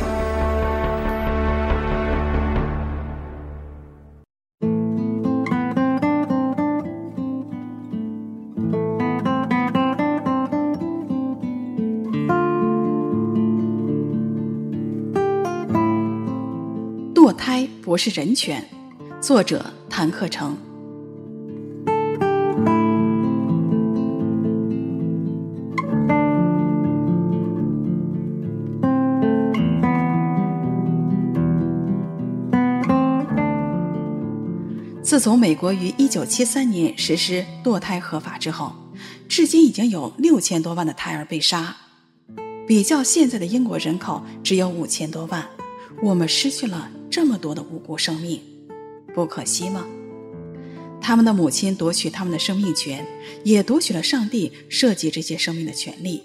[17.16, 18.62] 堕胎不是人权，
[19.22, 20.67] 作者谭克成。
[35.18, 38.72] 自从美国于一九七三年实施堕胎合法之后，
[39.28, 41.76] 至今已经有六千多万的胎儿被杀。
[42.68, 45.44] 比较现在的英国人口只有五千多万，
[46.04, 48.40] 我们失去了这么多的无辜生命，
[49.16, 49.88] 不可惜吗？
[51.02, 53.04] 他们的母亲夺取他们的生命权，
[53.44, 56.22] 也夺取了上帝设计这些生命的权利。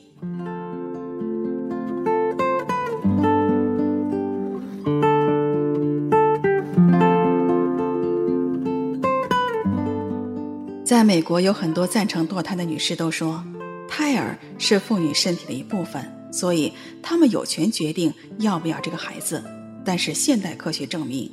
[11.13, 13.45] 美国，有很多赞成堕胎的女士都说，
[13.87, 16.73] 胎儿是妇女身体的一部分，所以
[17.03, 19.45] 她们有权决定要不要这个孩子。
[19.85, 21.31] 但是现代科学证明，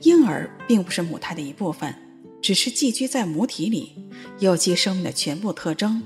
[0.00, 1.94] 婴儿并不是母胎的一部分，
[2.40, 3.92] 只是寄居在母体里，
[4.38, 6.02] 有其生命的全部特征。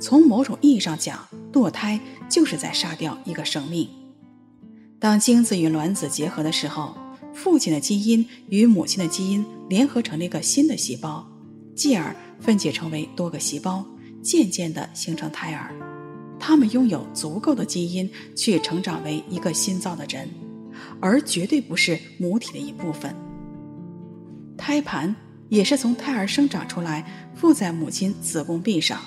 [0.00, 3.88] 从某种意义上讲，堕胎就是在杀掉一个生命。
[4.98, 6.96] 当精子与卵子结合的时候，
[7.32, 11.24] 父亲的基因与母亲的基因联合成了一个新的细胞，
[11.76, 12.16] 继而。
[12.38, 13.82] 分解成为多个细胞，
[14.22, 15.74] 渐渐地形成胎儿。
[16.38, 20.28] 他们拥有足够的基因去成长为一个新造的人，
[21.00, 23.16] 而绝对不是母体的一部分。
[24.54, 25.16] 胎盘
[25.48, 29.00] 也是从胎儿生长出来，附在母亲子宫壁上。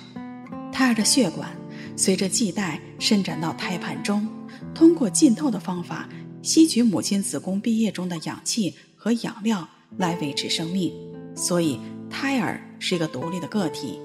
[0.71, 1.51] 胎儿的血管
[1.95, 4.27] 随着脐带伸展到胎盘中，
[4.73, 6.09] 通过浸透的方法
[6.41, 10.91] 吸取母亲子宫壁液中的氧气和养料来维持生命。
[11.35, 11.79] 所以。
[12.09, 13.99] 胎儿是一个独立的个体，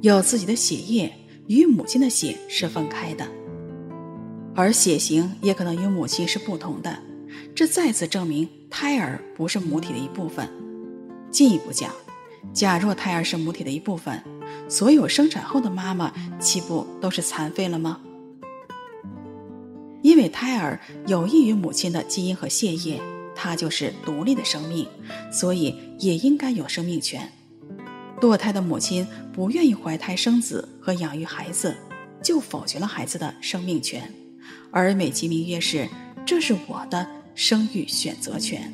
[0.00, 1.12] 有自己的血液，
[1.46, 3.26] 与母亲的血是分开的，
[4.54, 6.98] 而血型也可能与母亲是不同的。
[7.54, 10.48] 这再次证明胎儿不是母体的一部分。
[11.30, 11.92] 进一步讲，
[12.52, 14.22] 假若胎儿是母体的一部分，
[14.68, 18.00] 所有生产后的妈妈岂不都是残废了吗？
[20.02, 23.00] 因为胎儿有益于母亲的基因和血液，
[23.34, 24.86] 它就是独立的生命，
[25.30, 27.30] 所以也应该有生命权。
[28.20, 31.74] 堕胎的母亲不愿意怀胎生子和养育孩子，
[32.22, 34.12] 就否决了孩子的生命权，
[34.70, 35.88] 而美其名曰是
[36.26, 38.70] “这是我的生育选择权”。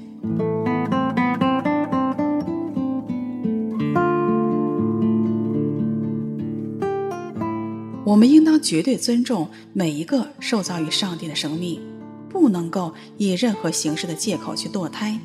[8.04, 11.80] 我们应当绝对尊重每一个受造于上帝的生命，
[12.28, 15.16] 不能够以任何形式的借口去堕胎，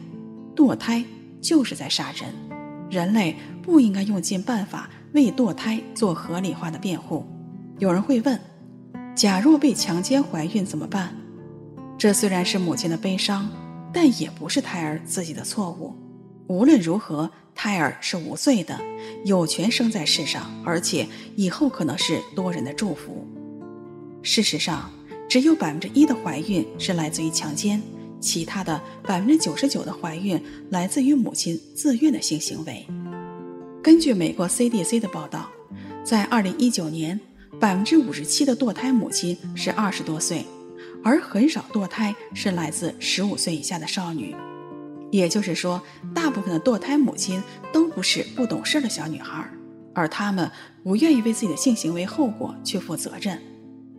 [0.55, 1.03] 堕胎
[1.41, 2.31] 就是在杀人。
[2.89, 7.25] 人类不应该用尽办法为堕胎做合理化的辩护。
[7.79, 8.39] 有人会问：
[9.15, 11.15] 假若被强奸怀孕怎么办？
[11.97, 13.49] 这虽然是母亲的悲伤，
[13.93, 15.93] 但也不是胎儿自己的错误。
[16.47, 18.79] 无论如何，胎儿是无罪的，
[19.25, 23.25] 有权生在世上，而且以后可能是多人的祝福。
[24.21, 24.91] 事实上，
[25.29, 27.81] 只有百分之一的怀孕是来自于强奸。
[28.19, 30.39] 其他的百分之九十九的怀孕
[30.69, 32.85] 来自于母亲自愿的性行为。
[33.83, 35.49] 根据美国 CDC 的报道，
[36.03, 37.19] 在二零一九年，
[37.59, 40.45] 百分之五十七的堕胎母亲是二十多岁，
[41.03, 44.35] 而很少堕胎是来自十五岁以下的少女。
[45.09, 45.81] 也就是说，
[46.13, 47.41] 大部分的堕胎母亲
[47.73, 49.49] 都不是不懂事的小女孩，
[49.95, 50.51] 而她们
[50.83, 53.41] 不愿意为自己的性行为后果去负责任，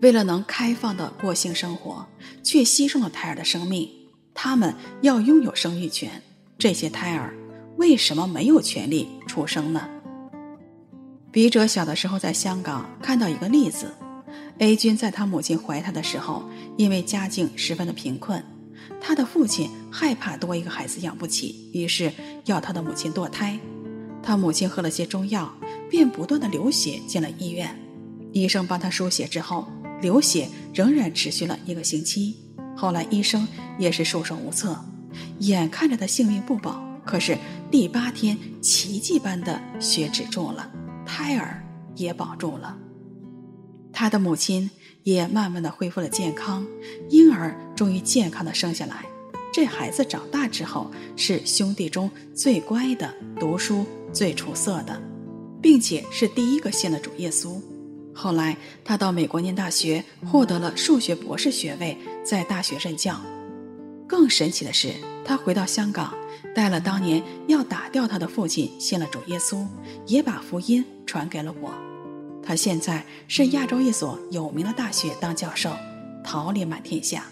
[0.01, 2.07] 为了能开放的过性生活，
[2.45, 3.91] 却牺牲了胎儿的生命。
[4.33, 6.23] 她们要拥有生育权，
[6.57, 7.35] 这些胎儿
[7.77, 9.89] 为什么没有权利出生呢？
[11.31, 13.93] 笔者小的时候在香港看到一个例子
[14.59, 16.43] ：A 君在他母亲怀他的时候，
[16.77, 18.45] 因为家境十分的贫困，
[19.01, 22.13] 他的父亲害怕多一个孩子养不起，于是
[22.45, 23.59] 要他的母亲堕胎。
[24.23, 25.53] 他母亲喝了些中药，
[25.91, 27.75] 便不断的流血进了医院。
[28.33, 29.67] 医生帮他输血之后，
[30.01, 32.37] 流血仍然持续了一个星期。
[32.77, 33.49] 后来医生
[33.79, 34.79] 也是束手无策，
[35.39, 37.37] 眼看着他性命不保，可是
[37.71, 40.71] 第八天奇迹般的血止住了。
[41.05, 41.63] 胎儿
[41.95, 42.79] 也保住了，
[43.93, 44.71] 他的母亲
[45.03, 46.67] 也慢慢的恢复了健康，
[47.11, 49.05] 婴儿终于健康的生下来。
[49.53, 54.99] 这孩子长大之后是兄弟中最乖的，读书最出色的，
[55.61, 57.61] 并且是第一个信了主耶稣。
[58.15, 63.21] 后来他到美国念大学，获得了数学博士学位，在大学任教。
[64.07, 64.95] 更神奇的是，
[65.25, 66.15] 他回到香港。
[66.55, 69.67] 带了当年要打掉他的父亲，信了主耶稣，
[70.07, 71.73] 也把福音传给了我。
[72.43, 75.75] 他现在是亚洲一所有名的大学当教授，
[76.23, 77.25] 桃李满天下。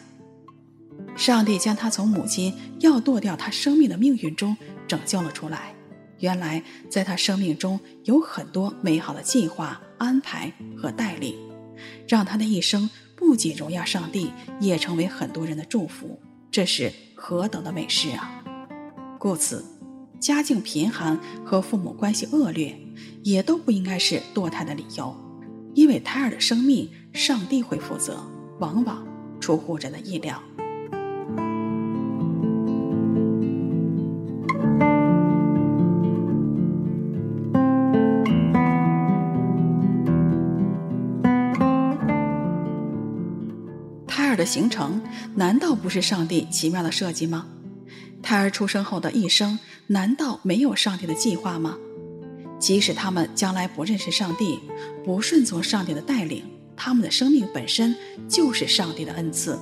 [1.16, 4.56] 上帝将他从母亲要剁掉他生命的命运中
[4.88, 5.74] 拯救了出来。
[6.20, 11.34] 原来在他生命中有很多美好的计划、安排和带领，
[12.08, 14.30] 让他的一生不仅荣耀上帝，
[14.60, 16.18] 也成为很多人的祝福。
[16.50, 16.92] 这是
[17.22, 18.42] 何等的美事啊！
[19.18, 19.62] 故此，
[20.18, 22.74] 家境贫寒和父母关系恶劣，
[23.22, 25.14] 也都不应该是堕胎的理由，
[25.74, 28.18] 因为胎儿的生命，上帝会负责，
[28.58, 29.06] 往往
[29.38, 30.42] 出乎人的意料。
[44.50, 45.00] 形成，
[45.36, 47.46] 难道不是上帝奇妙的设计吗？
[48.20, 51.78] 胎儿出生后的一生，难道没有上帝的计划吗？
[52.58, 54.58] 即使他们将来不认识上帝，
[55.04, 56.42] 不顺从上帝的带领，
[56.76, 57.94] 他们的生命本身
[58.28, 59.56] 就是上帝的恩赐。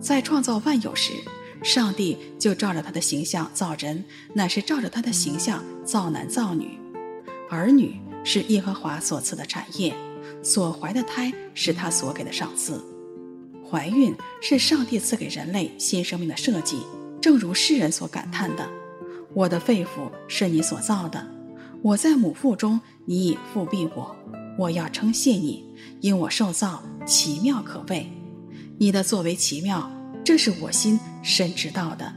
[0.00, 1.12] 在创造万有时，
[1.62, 6.76] 上帝就照着他的形象造人，乃是照着他的形象造男造女。
[7.48, 9.94] 儿女是耶和华所赐的产业，
[10.42, 12.82] 所怀的胎是他所给的赏赐。
[13.72, 16.82] 怀孕是上帝赐给人类新生命的设计。
[17.22, 18.68] 正如诗人所感叹的
[19.32, 21.26] ：“我的肺腑是你所造的，
[21.80, 24.14] 我在母腹中，你已覆庇我。
[24.58, 25.64] 我要称谢你，
[26.02, 28.06] 因我受造奇妙可畏。
[28.78, 29.90] 你的作为奇妙，
[30.22, 32.12] 这是我心深知道的。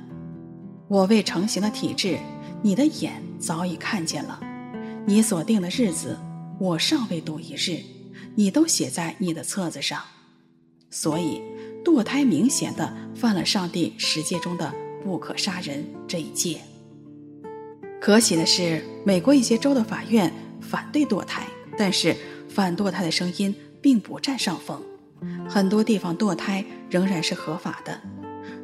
[0.89, 2.19] 我未成形的体质，
[2.61, 4.41] 你的眼早已看见了。
[5.05, 6.19] 你所定的日子，
[6.59, 7.81] 我尚未度一日，
[8.35, 10.01] 你都写在你的册子上。
[10.95, 11.41] 所以，
[11.83, 14.73] 堕胎明显的犯了上帝十诫中的。”
[15.03, 16.59] 不可杀人这一诫。
[18.01, 21.45] 可喜的是，美国一些州的法院反对堕胎，
[21.77, 22.15] 但是
[22.49, 24.81] 反堕胎的声音并不占上风。
[25.47, 28.01] 很多地方堕胎仍然是合法的。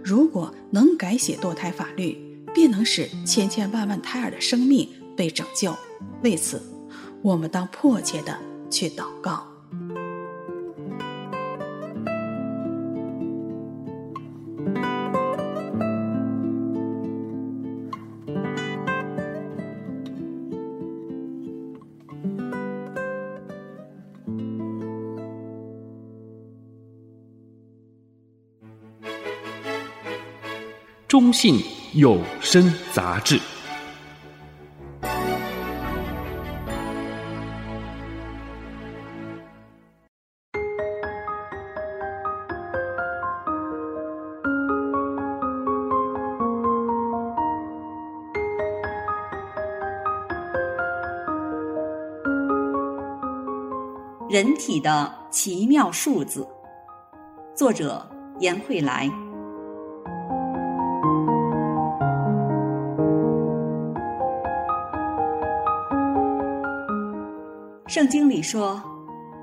[0.04, 2.18] 如果能改写堕胎法律，
[2.56, 5.76] 便能使千千万万胎儿的生命被拯救。
[6.24, 6.60] 为此，
[7.22, 8.36] 我们当迫切的
[8.72, 9.46] 去祷告。
[31.12, 31.62] 中信
[31.94, 33.38] 有声杂志。
[54.30, 56.48] 人体的奇妙数字，
[57.54, 58.10] 作者
[58.40, 59.12] 严慧来。
[68.02, 68.82] 圣经里说，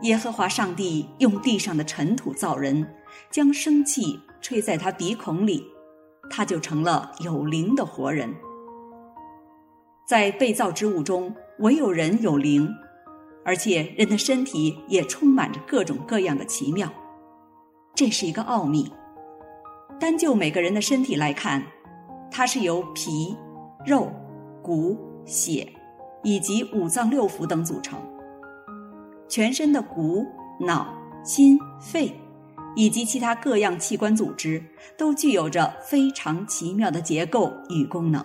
[0.03, 2.85] 耶和华上帝用地上的尘土造人，
[3.31, 5.65] 将生气吹在他鼻孔里，
[6.29, 8.35] 他就成了有灵的活人。
[10.09, 12.69] 在被造之物中，唯有人有灵，
[13.45, 16.93] 而且人的身体也充满着各种各样的奇妙。
[17.95, 18.93] 这是一个奥秘。
[20.01, 21.63] 单就每个人的身体来看，
[22.29, 23.37] 它是由皮、
[23.87, 24.11] 肉、
[24.61, 25.73] 骨、血
[26.25, 27.97] 以及五脏六腑等组成。
[29.29, 30.27] 全身的骨、
[30.59, 32.13] 脑、心、肺
[32.75, 34.63] 以及其他各样器官组织，
[34.97, 38.25] 都具有着非常奇妙的结构与功能。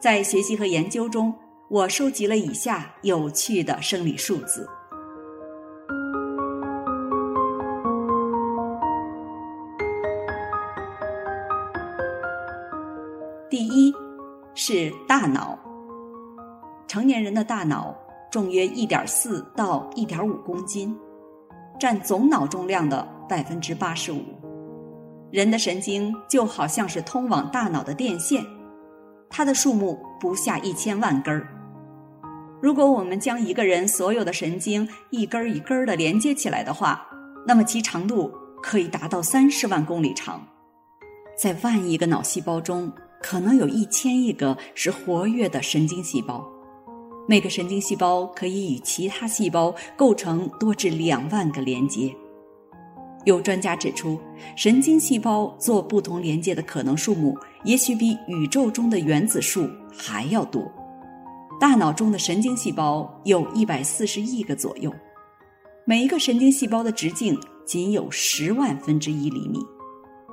[0.00, 1.34] 在学习和研究中，
[1.68, 4.68] 我收集了以下有趣的生理数字。
[13.50, 13.92] 第一
[14.54, 15.58] 是大脑。
[16.86, 17.94] 成年人的大脑
[18.30, 20.96] 重约一点四到一点五公斤，
[21.78, 24.22] 占总脑重量的百分之八十五。
[25.30, 28.44] 人的神经就好像是通往大脑的电线，
[29.28, 31.46] 它的数目不下一千万根儿。
[32.60, 37.06] 如果我们将一个人所有的神经一根儿一根儿的连接起来的话，
[37.46, 40.44] 那么其长度可以达到三十万公里长。
[41.36, 46.44] 在万亿个脑细胞中，可能有一千亿个是活跃的神经细胞，
[47.30, 52.10] 每个神经细胞可以与其他细胞构成多至两万个连接。
[53.26, 54.18] 有专家指出，
[54.56, 60.72] 神经细胞做不同连接的可能数目，也许比宇宙中的原子数还要多。
[61.60, 64.90] 大脑中的神经细胞有一百四十亿个左右，
[65.84, 69.58] 每一个神经细胞的直径仅有十万分之一厘米，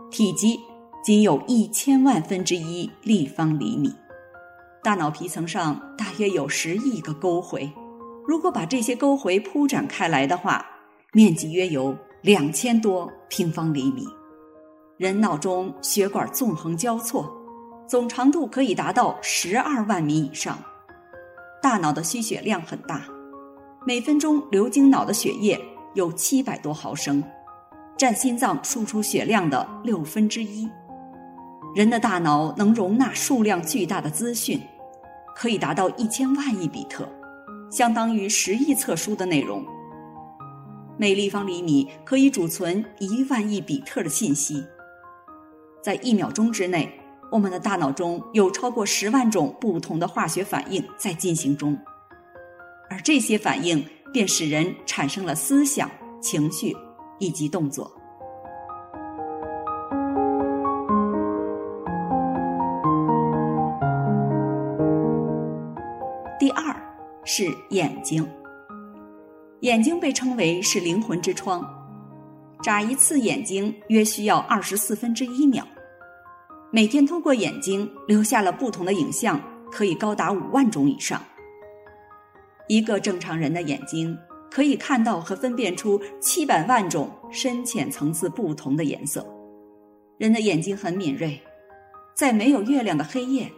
[0.09, 0.57] 体积，
[1.03, 3.93] 仅有一千万分之一立方厘米，
[4.86, 7.67] 大脑皮层上大约有十亿个沟回。
[8.23, 10.63] 如果把这些沟回铺展开来的话，
[11.11, 14.05] 面积约有两千多平方厘米。
[14.97, 17.36] 人脑中血管纵横交错，
[17.88, 20.55] 总长度可以达到十二万米以上。
[21.63, 23.07] 大脑的需血量很大，
[23.88, 25.59] 每分钟流经脑的血液
[25.95, 27.23] 有七百多毫升，
[27.97, 30.69] 占心脏输出血量的六分之一。
[31.75, 34.61] 人的大脑能容纳数量巨大的资讯，
[35.36, 37.07] 可以达到一千万亿比特，
[37.69, 39.63] 相当于十亿册书的内容。
[40.97, 44.65] 每立方厘米可以储存一万亿比特的信息。
[45.83, 46.89] 在一秒钟之内，
[47.29, 51.77] 我们的大脑中有超过十万种不同的化学反应在进行中，
[52.89, 56.75] 而这些反应便使人产生了思想、情绪
[57.19, 57.91] 以及动作。
[67.26, 68.26] 是眼睛，
[69.61, 71.67] 眼睛被称为是灵魂之窗。
[72.61, 75.67] 眨一次眼睛约需要二十四分之一秒，
[76.71, 81.19] 每天通过眼睛留下了不同的影像，可以高达五万种以上。
[82.67, 84.15] 一个正常人的眼睛
[84.51, 89.26] 可以看到和分辨出七百万种深浅层次不同的颜色。
[90.19, 91.41] 人的眼睛很敏锐，
[92.13, 93.51] 在没有月亮的黑夜，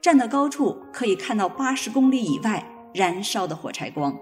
[0.00, 2.62] 站的高处可以看到八十公里以外
[2.92, 4.16] 燃烧的火柴光。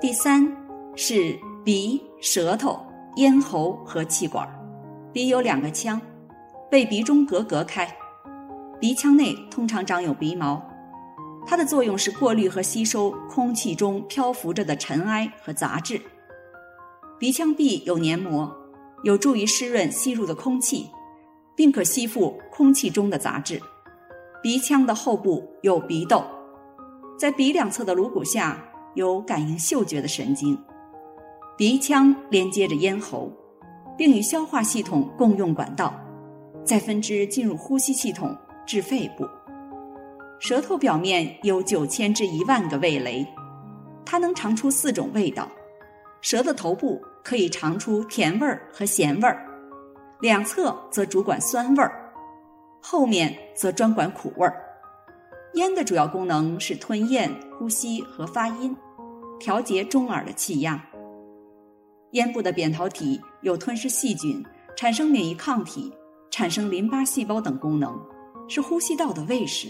[0.00, 0.50] 第三
[0.96, 2.80] 是鼻、舌头、
[3.16, 4.48] 咽喉和气管。
[5.12, 6.00] 鼻有两个腔，
[6.70, 7.86] 被鼻中隔隔开。
[8.80, 10.62] 鼻腔内通常长有鼻毛，
[11.46, 16.00] 它的作用是过滤和吸收空气中漂浮着的尘埃和杂质。
[17.18, 18.50] 鼻腔壁有黏膜，
[19.02, 20.90] 有助于湿润吸入的空气，
[21.54, 23.60] 并可吸附空气中的杂质。
[24.42, 26.24] 鼻腔的后部有鼻窦，
[27.18, 28.62] 在鼻两侧的颅骨下
[28.94, 30.58] 有感应嗅觉的神经。
[31.56, 33.30] 鼻腔连接着咽喉，
[33.98, 35.94] 并与消化系统共用管道，
[36.64, 38.34] 再分支进入呼吸系统
[38.66, 39.28] 至肺部。
[40.38, 43.26] 舌头表面有九千至一万个味蕾，
[44.06, 45.46] 它能尝出四种味道。
[46.22, 49.46] 舌的头部可以尝出甜味儿和咸味儿，
[50.20, 52.12] 两侧则主管酸味儿，
[52.82, 54.64] 后面则专管苦味儿。
[55.54, 58.76] 咽的主要功能是吞咽、呼吸和发音，
[59.38, 60.82] 调节中耳的气压。
[62.12, 64.44] 咽部的扁桃体有吞噬细菌、
[64.76, 65.92] 产生免疫抗体、
[66.30, 68.00] 产生淋巴细胞等功能，
[68.48, 69.68] 是呼吸道的卫士。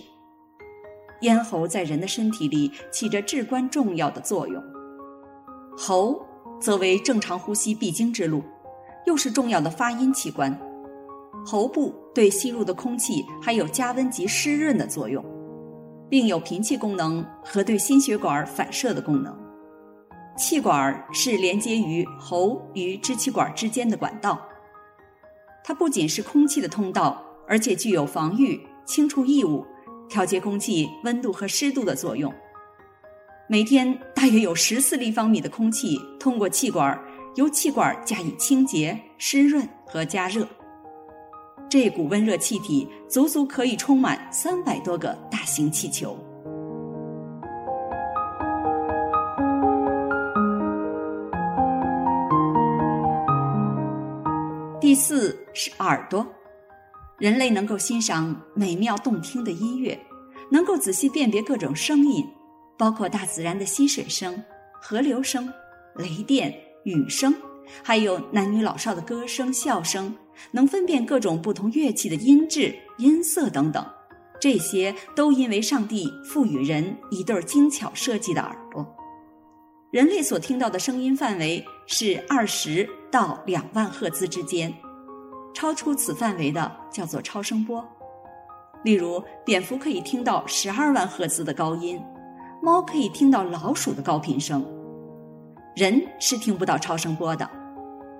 [1.22, 4.62] 咽喉在人的身体里起着至关重要的作用。
[5.76, 6.26] 喉。
[6.60, 8.42] 则为正常呼吸必经之路，
[9.06, 10.56] 又是重要的发音器官。
[11.44, 15.24] 喉部对吸入的空气还有加温及湿润的作用，
[16.08, 19.34] 并有频气功能和对心血管反射的功能。
[20.36, 24.40] 气管是连接于喉与支气管之间的管道。
[25.64, 29.66] 它不仅是空气的通道，而且具有防御、清除异物、
[30.08, 32.32] 调节空气温度和湿度的作用。
[33.50, 36.96] 每天大约有十四立方米的空气通过气管，
[37.34, 40.46] 由气管加以清洁、湿润和加热。
[41.68, 46.16] 这股温热气体足足可以充满三百多个大型气球。
[54.80, 56.24] 第四是耳朵，
[57.18, 59.98] 人类能够欣赏美妙动听的音乐，
[60.52, 62.24] 能够仔细辨别各种声音，
[62.80, 64.42] 包括大自然的溪水声、
[64.80, 65.52] 河流声、
[65.96, 66.50] 雷电、
[66.84, 67.34] 雨声，
[67.82, 70.16] 还有男女老少的歌声、笑声，
[70.50, 73.86] 能分辨各种不同乐器的音质、音色等等。
[74.40, 78.96] 这些都因为上帝赋予人一对精巧设计的耳朵。
[79.90, 82.88] 人类所听到的声音范围是二十。
[83.10, 84.72] 到两万赫兹之间，
[85.52, 87.84] 超出此范围的叫做超声波。
[88.84, 92.00] 例如，蝙蝠可以听到十二万赫兹的高音，
[92.62, 94.64] 猫可以听到老鼠的高频声。
[95.74, 97.48] 人是听不到超声波的，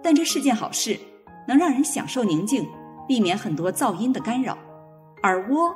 [0.03, 0.99] 但这是件好事，
[1.47, 2.66] 能让人享受宁静，
[3.07, 4.57] 避免很多噪音的干扰。
[5.24, 5.74] 耳蜗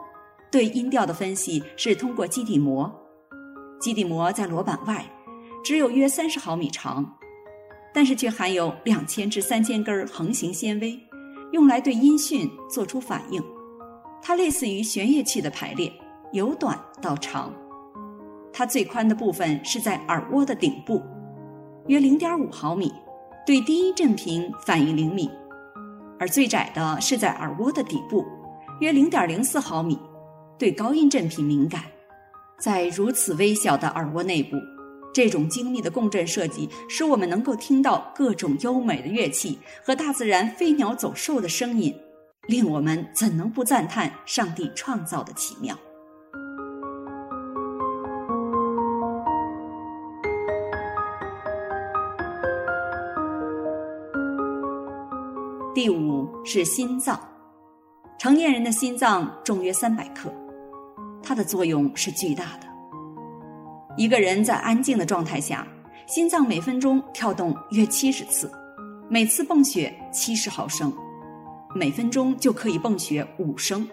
[0.50, 2.90] 对音调的分析是通过基底膜，
[3.80, 5.04] 基底膜在螺板外，
[5.62, 7.04] 只有约三十毫米长。
[7.92, 10.98] 但是却含有两千至三千根横行纤维，
[11.52, 13.40] 用来对音讯做出反应。
[14.22, 15.92] 它类似于弦乐器的排列，
[16.32, 17.52] 由短到长。
[18.56, 21.02] 它最宽的部分是在耳蜗的顶部，
[21.88, 22.94] 约零点五毫米，
[23.44, 25.28] 对低音振频反应灵敏；
[26.20, 28.24] 而最窄的是在耳蜗的底部，
[28.80, 29.98] 约零点零四毫米，
[30.56, 31.82] 对高音振频敏感。
[32.60, 34.56] 在如此微小的耳蜗内部。
[35.12, 41.94] 这种精密的共振设计，使我们能够听到各种优美的乐器和大自然飞鸟走兽的声音，
[42.48, 45.78] 令我们怎能不赞叹上帝创造的奇妙？
[55.84, 57.20] 第五是心脏，
[58.18, 60.32] 成年人的心脏重约三百克，
[61.22, 62.66] 它的作用是巨大的。
[63.94, 65.68] 一个人在安静的状态下，
[66.06, 68.50] 心脏每分钟跳动约七十次，
[69.10, 70.90] 每次泵血七十毫升，
[71.74, 73.86] 每分钟就可以泵血五升。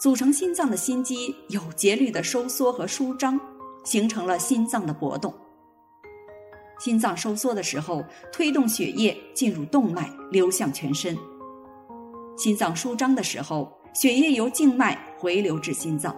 [0.00, 3.38] 组成心脏的心肌有节律的收缩和舒张，
[3.84, 5.32] 形成了心脏的搏动。
[6.82, 11.14] 心脏收缩的时候，推动血液进入动脉，流向全身；
[12.36, 16.12] 心脏舒张的时候，血液由静脉回流至心脏。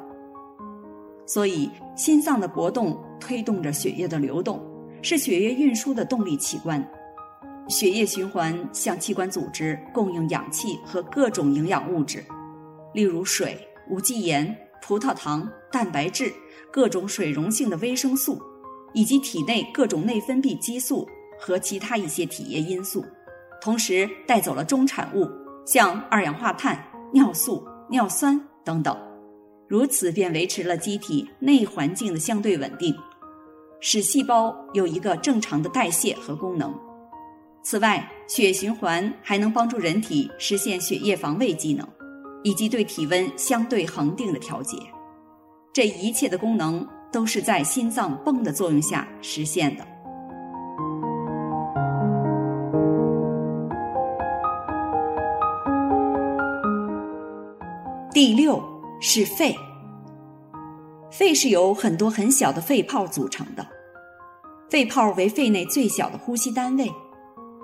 [1.26, 4.58] 所以，心脏的搏动推动着血液的流动，
[5.02, 6.82] 是血液运输的动力器官。
[7.68, 12.24] 血液循环向器官组织供应氧气和各种营养物质，
[12.94, 13.58] 例如水、
[13.90, 16.32] 无机盐、葡萄糖、蛋白质、
[16.72, 18.40] 各种水溶性的维生素，
[18.94, 21.06] 以及体内各种内分泌激素
[21.38, 23.04] 和其他一些体液因素。
[23.60, 25.28] 同时，带走了中产物，
[25.66, 26.82] 像二氧化碳、
[27.12, 28.96] 尿素、尿酸等等。
[29.66, 32.94] 如此便维持了机体内环境的相对稳定，
[33.80, 36.74] 使细胞有一个正常的代谢和功能。
[37.62, 41.88] 此外，血循环还能帮助人体实现血液防卫机能，
[42.42, 44.76] 以及对体温相对恒定的调节。
[45.72, 49.86] 这一切的功能都是在心脏泵的作用下实现的。
[58.12, 58.62] 第六。
[59.06, 59.54] 是肺，
[61.10, 63.66] 肺是由很多很小的肺泡组成的。
[64.70, 66.90] 肺泡为肺内最小的呼吸单位，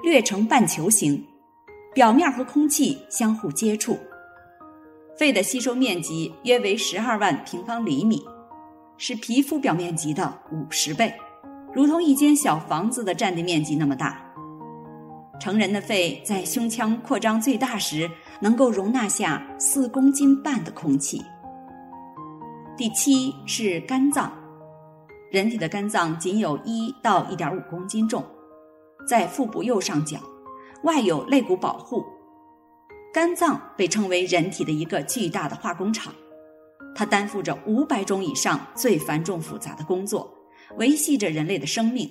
[0.02, 1.24] 略呈半球形，
[1.94, 3.96] 表面和空气相互接触。
[5.16, 8.22] 肺的吸收面积约为十二万平方厘米，
[9.02, 11.10] 是皮肤表面积的五十倍，
[11.72, 14.20] 如同一间小房子的占地面积那么大。
[15.40, 18.10] 成人的肺在胸腔扩张最大时，
[18.42, 21.24] 能够容纳下四公斤半的空气。
[22.76, 24.30] 第七是肝脏，
[25.30, 28.22] 人体的肝脏仅有一到一点五公斤重，
[29.08, 30.18] 在腹部右上角，
[30.82, 32.04] 外有肋骨保护。
[33.14, 36.12] 肝脏被称为人体的一个巨大的化工厂，
[36.94, 40.32] 它担负着五百种以上最繁重复杂的工作，
[40.76, 42.10] 维系着人类的生命。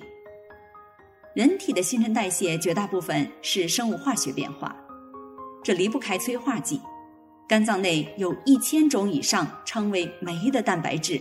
[1.34, 4.74] 人体的新陈代谢绝大部分是生物化学变化，
[5.62, 6.80] 这离不开催化剂。
[7.48, 11.20] 肝脏内有一千种以上称为酶的蛋白质，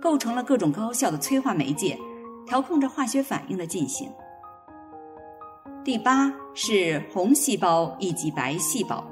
[0.00, 1.98] 构成了各种高效的催化媒介，
[2.46, 4.08] 调控着化学反应的进行。
[5.84, 9.04] 第八是红细胞以及白细胞。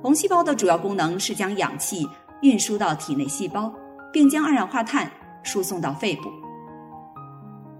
[0.00, 2.08] 红细胞的主要功能是将氧气
[2.42, 3.72] 运输到体内细胞，
[4.12, 5.10] 并将二氧化碳
[5.42, 6.30] 输送到肺部。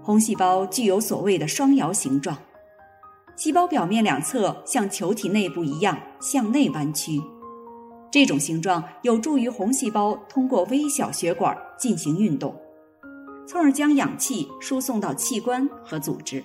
[0.01, 2.37] 红细胞具有所谓的双摇形状，
[3.35, 7.21] 细胞表面两侧像球体内部一样向内弯曲。
[8.11, 12.55] 这种形状有助于红细胞通过微小血管进行运动，
[13.47, 16.43] 从而将氧气输送到器官和组织。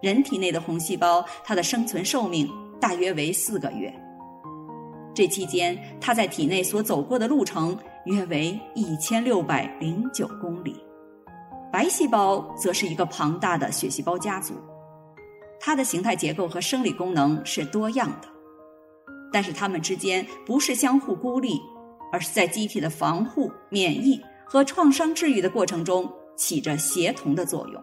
[0.00, 2.50] 人体内的红细胞，它的生存寿命
[2.80, 3.92] 大约为四个月。
[5.14, 10.74] 这期间，它在体内所走过的路程约为一千六百零九公里。
[11.70, 14.54] 白细胞则是一个庞大的血细胞家族，
[15.60, 18.28] 它的形态结构和生理功能是多样的，
[19.32, 21.60] 但是它们之间不是相互孤立，
[22.10, 27.82] 而是在机体的防护、免疫和创伤治愈的过程中起着协同的作用。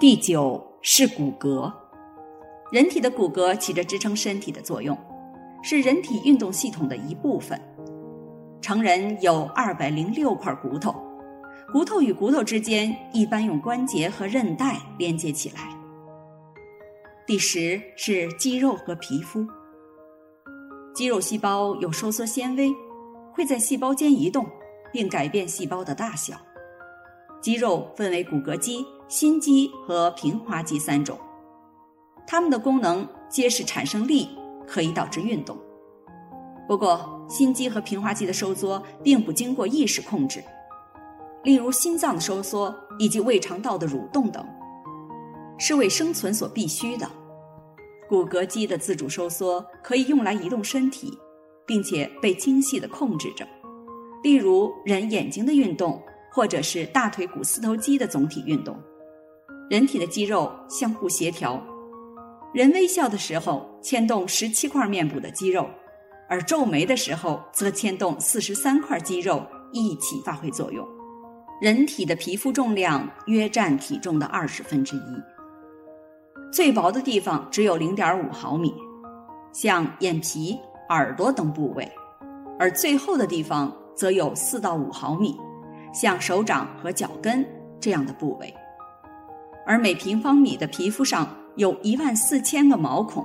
[0.00, 1.70] 第九是骨骼，
[2.72, 4.96] 人体的骨骼起着支撑身体的作用，
[5.62, 7.60] 是人体运动系统的一部分。
[8.62, 10.94] 成人有二百零六块骨头，
[11.70, 15.68] 骨头与骨头之间一般用关节和韧带连接起来。
[17.26, 19.46] 第十是肌肉和皮肤，
[20.94, 22.70] 肌肉细胞有收缩纤维，
[23.34, 24.46] 会在细胞间移动，
[24.94, 26.36] 并改变细胞的大小。
[27.42, 31.18] 肌肉分为骨骼肌、心肌和平滑肌三种，
[32.28, 34.28] 它们的功能皆是产生力，
[34.68, 35.58] 可以导致运动。
[36.68, 40.40] 不过，心肌和平滑肌的收缩并不经过意识控制，
[41.42, 44.46] 例如心脏的收缩以及胃肠道的蠕动等，
[45.58, 47.10] 是为生存所必须的。
[48.08, 51.18] 骨骼肌的自主收缩可以用来移动身体，
[51.66, 53.44] 并且被精细地控制着，
[54.22, 56.00] 例如人眼睛的运动。
[56.32, 58.78] 或者是大腿股四头肌的总体运动，
[59.70, 61.62] 人体的肌肉相互协调。
[62.52, 65.64] 人微笑的时候牵动十七块面部的肌肉，
[66.28, 70.84] 而皱眉的时候则牵动四十三块肌肉一起发挥作用。
[71.60, 75.22] 人体的皮肤重量约占体重的二十分之一，
[76.52, 78.74] 最薄的地方只有零点五毫米，
[79.52, 80.58] 像眼皮、
[80.88, 81.88] 耳朵等部位，
[82.58, 85.38] 而最厚的地方则有四到五毫米。
[85.94, 87.46] 像手掌和脚跟
[87.80, 88.52] 这样的部位，
[89.70, 93.24] 而每平方米的皮肤上有一万四千个毛孔。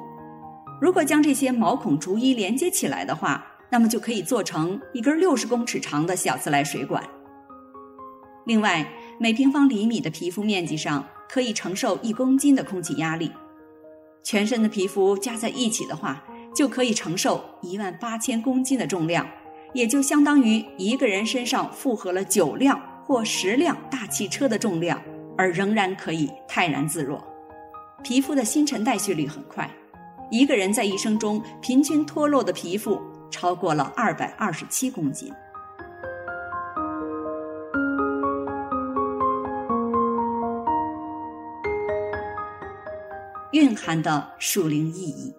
[0.80, 7.04] 如果将这些毛孔逐一连接起来的话，那么就可以做成一根六十公尺长的小自来水管。
[8.46, 8.88] 另外，
[9.20, 13.32] 每平方厘米的皮肤面积上可以承受一公斤的空气压力。
[14.22, 16.24] 全身的皮肤加在一起的话，
[16.54, 19.28] 就可以承受一万八千公斤的重量。
[19.74, 25.02] 也就相当于一个人身上负荷了九辆或十辆大汽车的重量，
[25.38, 27.24] 而仍然可以泰然自若。
[28.04, 29.70] 皮肤的新陈代谢率很快，
[30.30, 35.34] 一个人在一生中平均脱落的皮肤超过了二百二十七公斤。
[43.52, 45.34] 蕴含的属灵意义。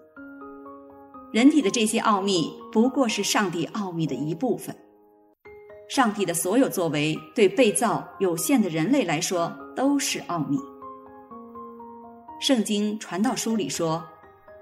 [1.31, 4.75] 人体的这些奥秘不过是上帝奥秘的一部分。
[5.87, 10.57] 上帝的所有作为，对被造有限的人类来说都是奥秘。
[12.39, 14.03] 圣经传道书里说：“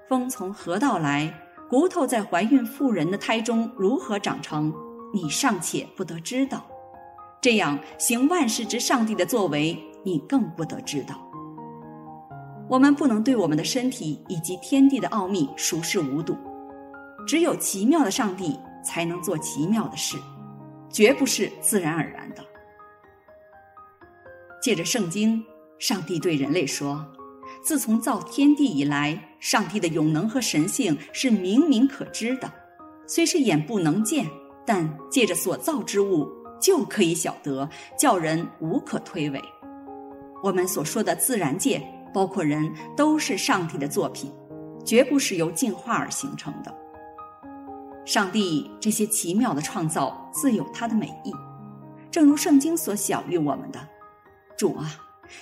[0.06, 1.32] 风从何道来，
[1.70, 4.70] 骨头在怀孕妇人的胎中如何长成，
[5.14, 6.62] 你尚且不得知道。
[7.40, 11.14] 这样行万事之上帝的作为，你更不得知道。”
[12.68, 16.36] 我们不能对我们的身体以及天地的奥秘熟视无睹。
[17.26, 20.18] 只有奇妙的上帝才能做奇妙的事，
[20.90, 22.44] 绝不是自然而然的。
[24.66, 25.44] 借着圣经，
[25.78, 27.06] 上帝对人类说
[27.62, 32.52] ：“自从造天地以来，上帝的永能和神性是明明可知的，
[33.06, 34.26] 虽是眼不能见，
[34.66, 36.28] 但借着所造之物
[36.60, 39.40] 就可以晓得，叫人无可推诿。”
[40.42, 41.80] 我们所说的自然界，
[42.12, 44.32] 包括人，都是上帝的作品，
[44.84, 46.74] 绝不是由进化而形成的。
[48.04, 51.32] 上帝这些奇妙的创造自有他的美意，
[52.10, 53.78] 正如圣经所晓諭我们的
[54.56, 54.90] ：“主啊，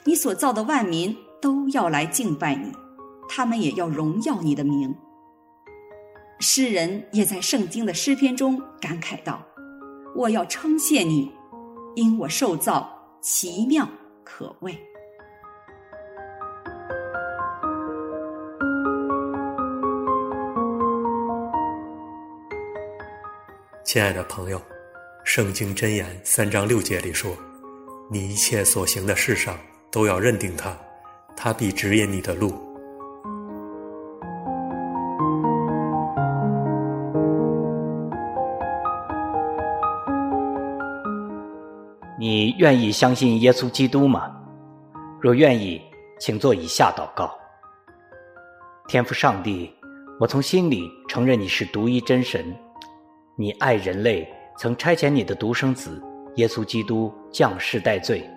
[0.04, 2.72] 你所造的万民都要来敬拜你，
[3.28, 4.94] 他们也要荣耀你的名。”
[6.40, 9.40] 诗人也在圣经的诗篇中感慨道
[10.16, 11.32] ：“我要称谢你，
[11.94, 12.90] 因我受造
[13.20, 13.88] 奇妙
[14.24, 14.76] 可畏。”
[23.84, 24.60] 亲爱的朋友，
[25.24, 27.32] 圣经箴言三章六节里说
[28.10, 29.56] ：“你一切所行的事上
[29.90, 30.76] 都要认定他，
[31.34, 32.52] 他必指引你的路。”
[42.16, 44.34] 你愿意相信耶稣基督吗？
[45.20, 45.80] 若愿意，
[46.18, 47.30] 请做以下祷告：
[48.86, 49.70] 天父上帝，
[50.20, 52.44] 我从心里承认你是独一真神，
[53.36, 54.26] 你爱人类，
[54.58, 56.00] 曾差遣你的独生子
[56.36, 58.28] 耶稣基督降世代罪，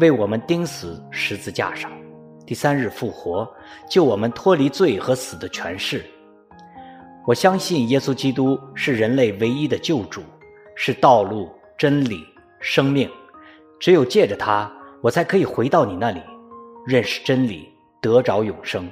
[0.00, 1.90] 为我们钉死十字架上，
[2.46, 3.48] 第三日复活，
[3.88, 6.04] 救我们脱离罪和死的权势。
[7.26, 10.22] 我相信耶稣基督是人类唯一的救主，
[10.74, 12.24] 是道路、真理。
[12.64, 13.10] 生命，
[13.80, 14.70] 只有借着他，
[15.00, 16.22] 我才可以回到你那里，
[16.86, 17.68] 认识真理，
[18.00, 18.88] 得着永生。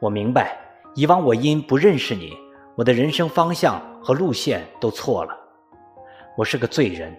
[0.00, 0.56] 我明白，
[0.94, 2.32] 以往我因不认识你，
[2.74, 5.41] 我的人生方向和路线都错了。
[6.36, 7.14] 我是个罪人，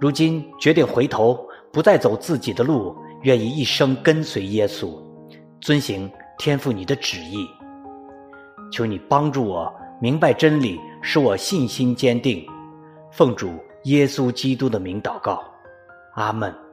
[0.00, 5.02] 如今决定回头，不再走自己的路，愿意一生跟随耶稣，
[5.60, 7.48] 遵行天父你的旨意。
[8.70, 12.46] 求你帮助我明白真理，使我信心坚定，
[13.10, 13.52] 奉主。
[13.84, 15.44] 耶稣基督的名祷告，
[16.14, 16.63] 阿门。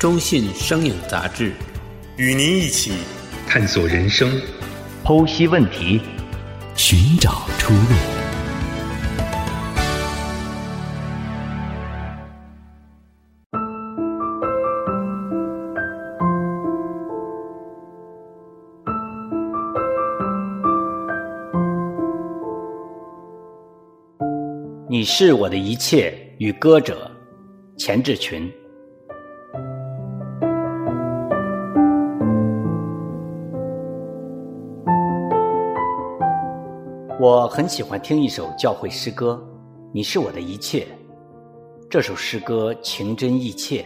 [0.00, 1.52] 中信声影杂志，
[2.16, 2.92] 与您一起
[3.46, 4.32] 探索人生，
[5.04, 6.00] 剖析问题，
[6.74, 7.80] 寻找出路。
[24.88, 27.10] 你是我的一切与歌者，
[27.76, 28.50] 钱志群。
[37.20, 39.38] 我很喜欢听一首教会诗歌，
[39.92, 40.84] 《你是我的一切》。
[41.90, 43.84] 这首诗歌情真意切，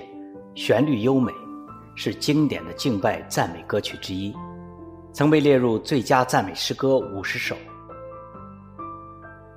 [0.55, 1.33] 旋律优美，
[1.97, 4.33] 是经典的敬拜赞美歌曲之一，
[5.13, 7.57] 曾被列入最佳赞美诗歌五十首。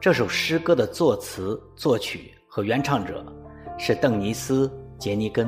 [0.02, 3.24] 这首诗歌的作词、作曲和原唱者
[3.78, 4.68] 是邓尼斯·
[4.98, 5.48] 杰尼根，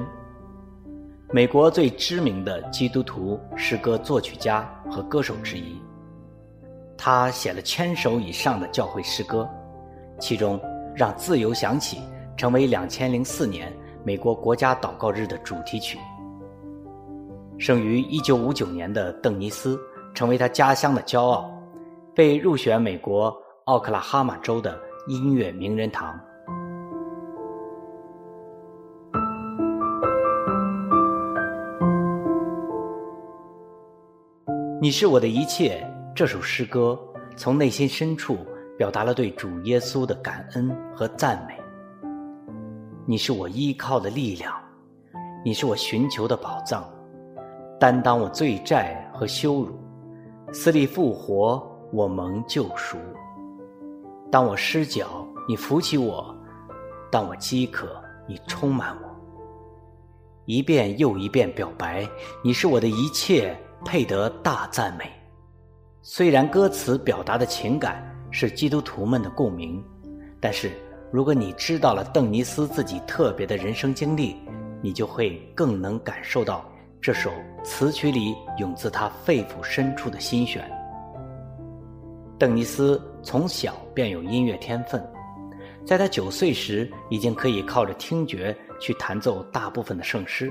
[1.34, 5.82] 美国最知名的基督徒诗歌作曲家和歌手之一。
[7.02, 9.50] 他写了千首以上的教会诗歌，
[10.20, 10.60] 其中
[10.94, 11.98] 《让自由响起》
[12.36, 13.74] 成为两千零四年
[14.04, 15.98] 美国国家祷告日的主题曲。
[17.58, 19.80] 生于一九五九年的邓尼斯
[20.14, 21.50] 成为他家乡的骄傲，
[22.14, 23.34] 被入选美国。
[23.66, 24.78] 奥克拉哈马州的
[25.08, 26.20] 音乐名人堂。
[34.82, 35.89] 你是我的一切。
[36.20, 37.00] 这首诗歌
[37.38, 38.40] 从内心深处
[38.78, 41.58] 表达了对主耶稣的感恩和赞美。
[43.06, 44.54] 你是我依靠的力量，
[45.46, 46.84] 你是我寻求的宝藏，
[47.80, 49.80] 担当我罪债和羞辱，
[50.52, 52.98] 死里复活，我蒙救赎。
[54.30, 56.36] 当我失脚，你扶起我；
[57.10, 57.88] 当我饥渴，
[58.28, 59.08] 你充满我。
[60.44, 62.06] 一遍又一遍表白，
[62.44, 65.10] 你是我的一切，配得大赞美。
[66.02, 69.84] 虽然歌词表达的情感是基督徒们的共鸣，
[70.40, 70.72] 但是
[71.12, 74.38] 如果你知道了邓尼斯自己特别的人生经历，
[74.82, 76.64] 你就会更能感受到
[77.02, 77.30] 这首
[77.66, 80.64] 词曲里涌自他肺腑深处的心弦。
[82.38, 85.06] 邓尼斯从小便有音乐天分，
[85.86, 90.50] 在他九岁时已经可以靠着听觉去弹奏大部分的圣诗。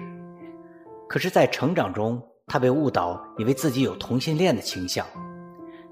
[1.09, 5.07] 可是，在成长中，他被误导，以为自己有同性恋的倾向，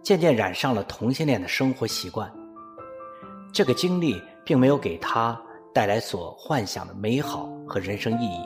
[0.06, 2.32] 渐渐染上了同性恋的生活习惯。
[3.52, 5.36] 这个经历并没有给他
[5.74, 8.38] 带来所幻想的美好和人生意义，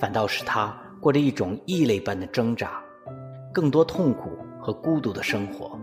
[0.00, 2.82] 反倒使他过着一种异类般的挣扎，
[3.52, 5.78] 更多痛苦和孤独的生活。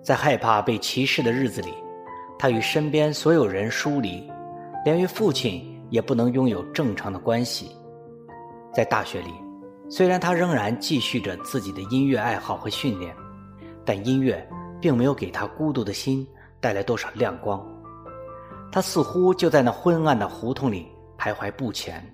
[0.00, 1.74] 在害怕被歧视的日子里，
[2.38, 4.30] 他与身边所有人疏离，
[4.84, 7.74] 连与父亲也不能拥有正常的关系。
[8.72, 9.34] 在大学里，
[9.90, 13.12] 虽然他仍然继续着自己的音乐爱好和训练，
[13.84, 14.46] 但音乐
[14.80, 16.26] 并没有给他孤独的心
[16.60, 17.64] 带来多少亮光。
[18.70, 22.04] 他似乎就在那昏暗的胡同里徘徊不前。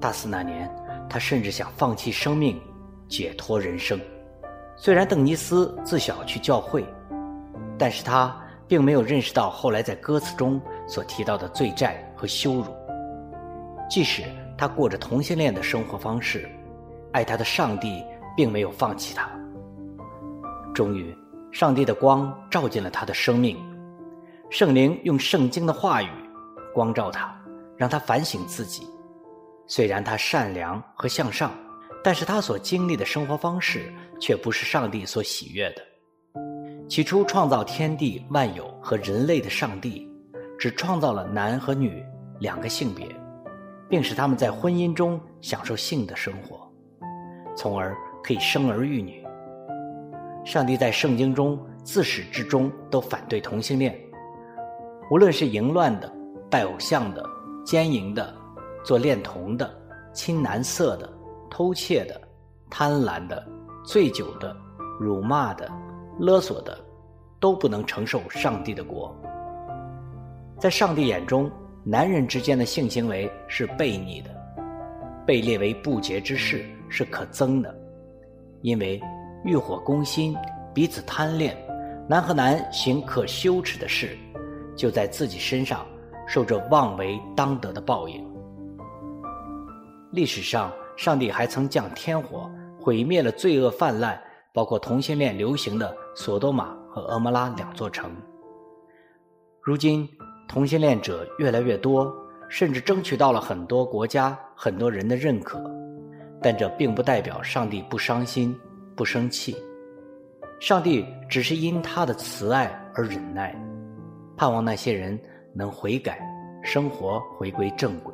[0.00, 0.70] 大四那年，
[1.08, 2.60] 他甚至想放弃生命，
[3.08, 4.00] 解脱人生。
[4.76, 6.84] 虽然邓尼斯自小去教会。
[7.80, 8.36] 但是他
[8.66, 12.64] 并没有认识到后来在歌词中所提到的罪债和羞辱。
[13.88, 14.24] 即使
[14.56, 16.48] 他过着同性恋的生活方式，
[17.12, 18.02] 爱他的上帝
[18.36, 19.30] 并没有放弃他。
[20.78, 21.12] 终于，
[21.50, 23.56] 上帝的光照进了他的生命，
[24.48, 26.08] 圣灵用圣经的话语
[26.72, 27.36] 光照他，
[27.76, 28.86] 让他反省自己。
[29.66, 31.50] 虽然他善良和向上，
[32.04, 35.82] 但是他所经历的生活方式却不是上帝所喜悦的。
[36.88, 40.08] 起初创造天地万有和人类的上帝，
[40.56, 42.00] 只创造了男和女
[42.38, 43.04] 两个性别，
[43.88, 46.72] 并使他们在婚姻中享受性的生活，
[47.56, 49.26] 从而可以生儿育女。
[50.48, 53.94] 上帝在圣经中自始至终都反对同性恋，
[55.10, 56.10] 无论是淫乱的、
[56.48, 57.22] 拜偶像的、
[57.66, 58.34] 奸淫的。
[58.82, 59.70] 做恋童的、
[60.14, 61.12] 亲男色的、
[61.50, 62.18] 偷窃的、
[62.70, 63.46] 贪婪的、
[63.84, 64.56] 醉酒的、
[64.98, 65.70] 辱骂的、
[66.18, 66.78] 勒索的，
[67.38, 69.14] 都不能承受上帝的国。
[70.58, 71.50] 在上帝眼中，
[71.84, 74.30] 男人之间的性行为是悖逆的，
[75.26, 77.76] 被列为不洁之事是可憎的，
[78.62, 78.98] 因为
[79.44, 80.36] 欲火攻心，
[80.74, 81.56] 彼此贪恋，
[82.08, 84.16] 男和男行可羞耻的事，
[84.76, 85.86] 就在自己身上
[86.26, 88.24] 受着妄为当得的报应。
[90.10, 94.20] 历史上，上帝还曾降天火毁灭了罪恶泛滥、
[94.52, 98.10] 包括同性恋流行的索多玛和蛾摩拉两座城。
[99.62, 100.08] 如今，
[100.48, 102.10] 同性恋者越来越多，
[102.48, 105.62] 甚至争取到了很多国家、很多人的认可，
[106.42, 108.58] 但这并不代表上帝不伤心、
[108.98, 109.56] 不生气。
[110.60, 113.54] 上帝只是因他的慈爱而忍耐，
[114.36, 115.16] 盼望那些人
[115.54, 116.18] 能悔改，
[116.64, 118.12] 生活回归正轨。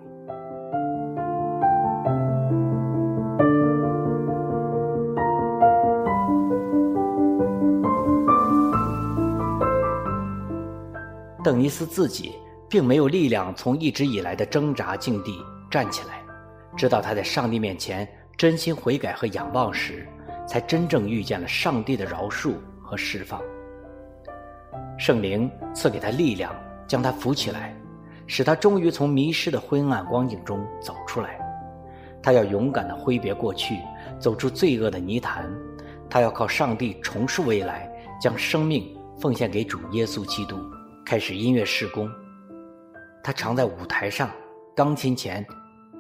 [11.42, 12.32] 邓尼斯自己
[12.68, 16.22] 并没有力量从一直以来的挣扎境地站起来，
[16.76, 18.06] 直到他在上帝面前
[18.36, 20.06] 真心悔改和仰望时，
[20.46, 23.40] 才真正遇见了上帝的饶恕和释放。
[24.98, 26.54] 圣灵赐给他力量，
[26.86, 27.76] 将他扶起来，
[28.26, 31.38] 使他终于从迷失的昏暗光景中走出来。
[32.22, 33.78] 他要勇敢地挥别过去，
[34.18, 35.50] 走出罪恶的泥潭。
[36.08, 37.90] 他要靠上帝重塑未来，
[38.20, 40.56] 将生命奉献给主耶稣基督。
[41.04, 42.08] 开始音乐事工，
[43.22, 44.30] 他常在舞台上、
[44.76, 45.44] 钢琴前，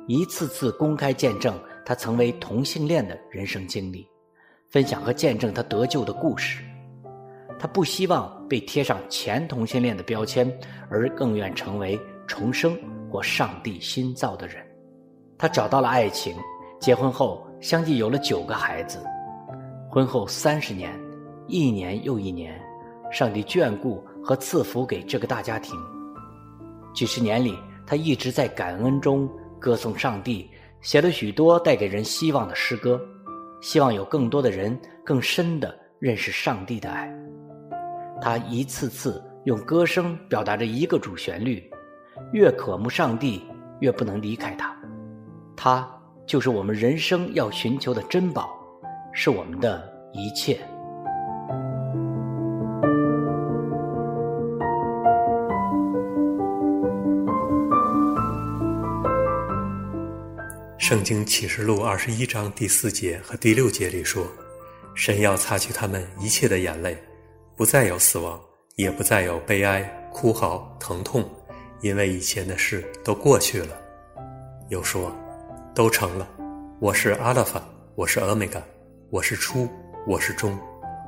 [0.06, 4.08] 一次次公开见证他曾为同性恋的人生经历，
[4.74, 6.64] 分享和见证他得救的故事。
[7.60, 10.52] 他不希望被贴上前同性恋的标签，
[10.90, 11.96] 而更愿成为
[12.26, 12.76] 重生
[13.08, 14.66] 或上帝新造的人。
[15.38, 16.34] 他找到了爱情，
[16.80, 18.98] 结婚后相继有了九个孩子。
[19.88, 20.92] 婚后三十年，
[21.46, 22.60] 一年又一年，
[23.12, 24.04] 上帝眷顾。
[24.26, 25.78] 和赐福给这个大家庭。
[26.94, 27.54] 几十年里，
[27.86, 29.28] 他一直在感恩中
[29.60, 30.48] 歌颂上帝，
[30.80, 32.98] 写了许多带给人希望的诗歌，
[33.64, 37.10] 希望有更多的人更深的认识上帝的爱。
[38.20, 41.64] 他一次次用歌声表达着一个主旋律：
[42.34, 43.42] 越渴慕上帝，
[43.80, 44.76] 越不能离开他。
[45.56, 45.90] 他
[46.26, 48.50] 就是我们人生要寻求的珍宝，
[49.14, 50.60] 是我们的一切。
[60.86, 64.30] 圣经启示录二十一章第四节和第六节里说
[64.94, 66.94] ：“神要擦去他们一切的眼泪，
[67.56, 68.38] 不再有死亡，
[68.76, 69.82] 也不再有悲哀、
[70.12, 71.26] 哭嚎、疼痛，
[71.80, 73.68] 因为以前的事都过去了。”
[74.68, 75.10] 又说
[75.74, 76.28] ：“都成了。
[76.80, 78.62] 我是阿拉法，我是欧米伽，
[79.08, 79.66] 我是初，
[80.06, 80.54] 我是终。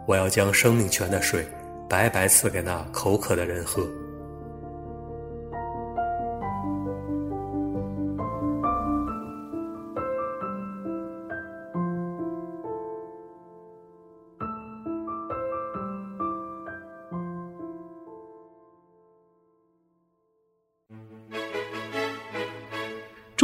[0.06, 1.46] 我要将生命泉的水
[1.86, 3.86] 白白赐给那口渴的人喝。”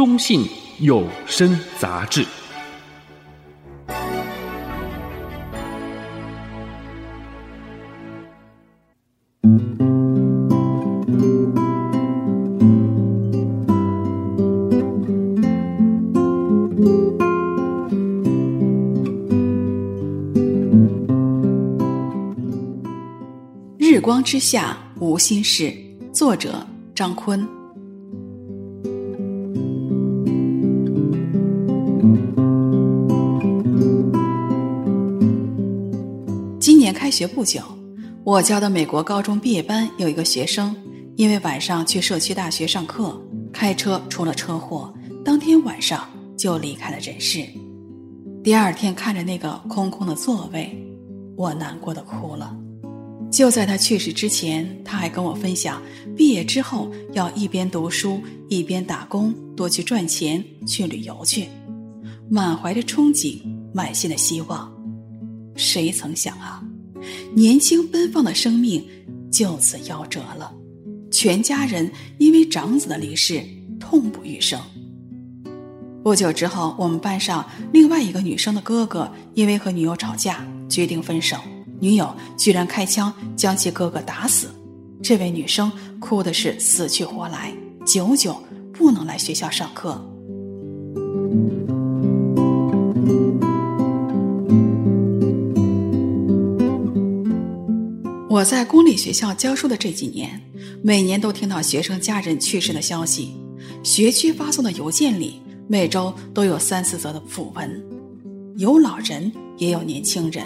[0.05, 0.45] 中信
[0.81, 2.25] 有声杂志。
[23.77, 25.73] 日光之下无心事，
[26.11, 27.62] 作者张坤。
[36.93, 37.61] 开学不久，
[38.23, 40.75] 我教的美国高中毕业班有一个学生，
[41.15, 43.19] 因为晚上去社区大学上课，
[43.51, 44.93] 开车出了车祸，
[45.25, 47.45] 当天晚上就离开了人世。
[48.43, 50.77] 第二天看着那个空空的座位，
[51.35, 52.55] 我难过的哭了。
[53.31, 55.81] 就在他去世之前，他还跟我分享，
[56.15, 61.47] 毕业之后要一边读书一边打工，多去赚钱，去旅游去，
[62.29, 63.41] 满怀着憧憬，
[63.73, 64.71] 满心的希望。
[65.55, 66.63] 谁曾想啊！
[67.35, 68.85] 年轻奔放的生命
[69.31, 70.53] 就此夭折了，
[71.11, 73.43] 全家人因为长子的离世
[73.79, 74.59] 痛不欲生。
[76.03, 81.37] 不久之后，我们班上另外一个女生的哥哥因为和女友吵架，决定分手，
[81.79, 84.49] 女友居然开枪将其哥哥打死。
[85.01, 87.51] 这位女生哭的是死去活来，
[87.85, 88.37] 久久
[88.71, 89.99] 不能来学校上课。
[98.33, 100.41] 我在公立学校教书的这几年，
[100.81, 103.31] 每年都听到学生家人去世的消息，
[103.83, 107.85] 学区发送的邮件里每周都有三四则的讣文，
[108.57, 110.43] 有老人也有年轻人。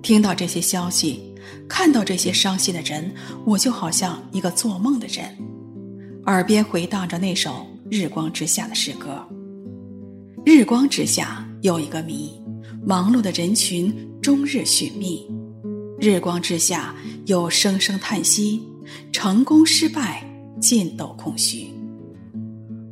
[0.00, 1.34] 听到这些消息，
[1.68, 5.36] 看到这些伤心的人，我就好像一个做梦的人，
[6.24, 7.50] 耳边回荡着那首
[7.90, 9.22] 《日光之下》的诗歌。
[10.46, 12.40] 日光之下有一个谜，
[12.82, 15.28] 忙碌的人群终日寻觅。
[15.98, 16.94] 日光之下
[17.26, 18.62] 又声声叹息，
[19.12, 20.24] 成功失败
[20.60, 21.68] 尽都空虚。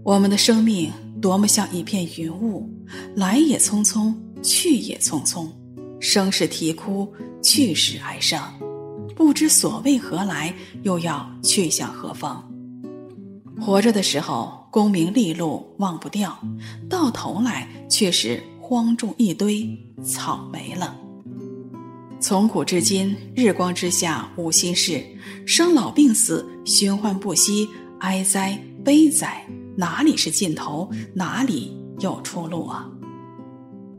[0.05, 0.91] 我们的生命
[1.21, 2.69] 多么像一片云雾，
[3.15, 5.49] 来也匆匆，去也匆匆，
[6.01, 8.53] 生是啼哭，去是哀伤，
[9.15, 12.49] 不知所谓何来，又要去向何方？
[13.61, 16.37] 活着的时候功名利禄忘不掉，
[16.89, 20.97] 到头来却是荒种一堆草没了。
[22.23, 25.05] 从古至今，日光之下无心事，
[25.45, 27.69] 生老病死循环不息，
[27.99, 29.45] 哀哉悲哉，
[29.77, 30.89] 哪里是尽头？
[31.13, 32.89] 哪里有出路啊？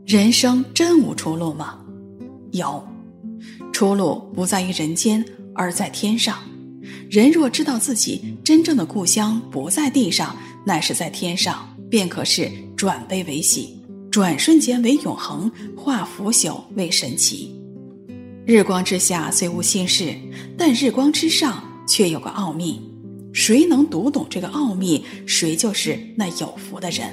[0.06, 1.78] 人生真无出路吗？
[2.52, 2.82] 有，
[3.74, 5.22] 出路不在于人间，
[5.54, 6.38] 而在天上。
[7.10, 13.78] 人若知道自己真正的故乡不在地上，乃是在天上，便可是转悲为喜，
[14.10, 17.60] 转瞬间为永恒，化腐朽为神奇。
[18.46, 20.14] 日光之下虽无心事，
[20.58, 22.78] 但日光之上却有个奥秘。
[23.32, 27.08] 谁能读懂这个奥秘，谁就是那有福的人。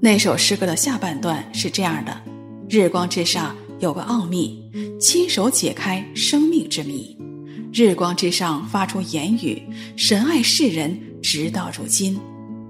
[0.00, 2.22] 那首诗歌的下半段是这样的：
[2.70, 4.62] 日光之上有个奥秘，
[4.98, 7.14] 亲手解开生命之谜。
[7.70, 9.62] 日光之上发出言语，
[9.94, 12.18] 神爱世人，直到如今。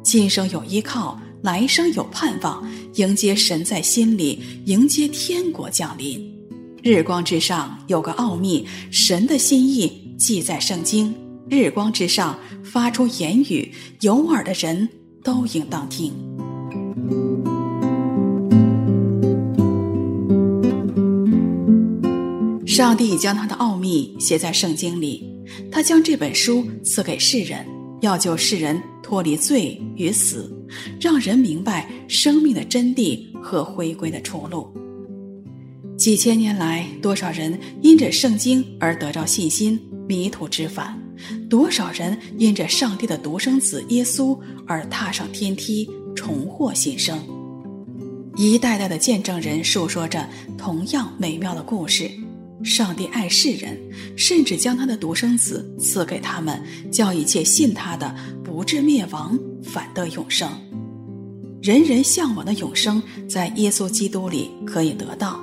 [0.02, 6.33] 今生有依靠，来生有盼望，迎接神在心里，迎接天国降临。
[6.84, 11.14] 日光之上有个奥秘，神的心意记在圣经。
[11.48, 13.72] 日光之上发出言语，
[14.02, 14.86] 有耳的人
[15.22, 16.12] 都应当听。
[22.66, 25.24] 上帝将他的奥秘写在圣经里，
[25.72, 27.66] 他将这本书赐给世人，
[28.02, 30.54] 要救世人脱离罪与死，
[31.00, 34.70] 让人明白生命的真谛和回归的出路。
[36.04, 40.92] 几千年来，多少人因着圣经而得着信心，迷途知返；
[41.48, 47.18] 多少人因着上帝的独生子耶稣而踏上天梯，重获新生。
[48.36, 50.28] 一代代的见证人述说着
[50.58, 52.10] 同样美妙的故事。
[52.62, 53.80] 上帝爱世人，
[54.14, 56.62] 甚至将他的独生子赐给他们，
[56.92, 58.14] 叫一切信他的
[58.44, 60.50] 不至灭亡，反得永生。
[61.62, 65.40] 人人向往的永生，在耶稣基督里可以得到。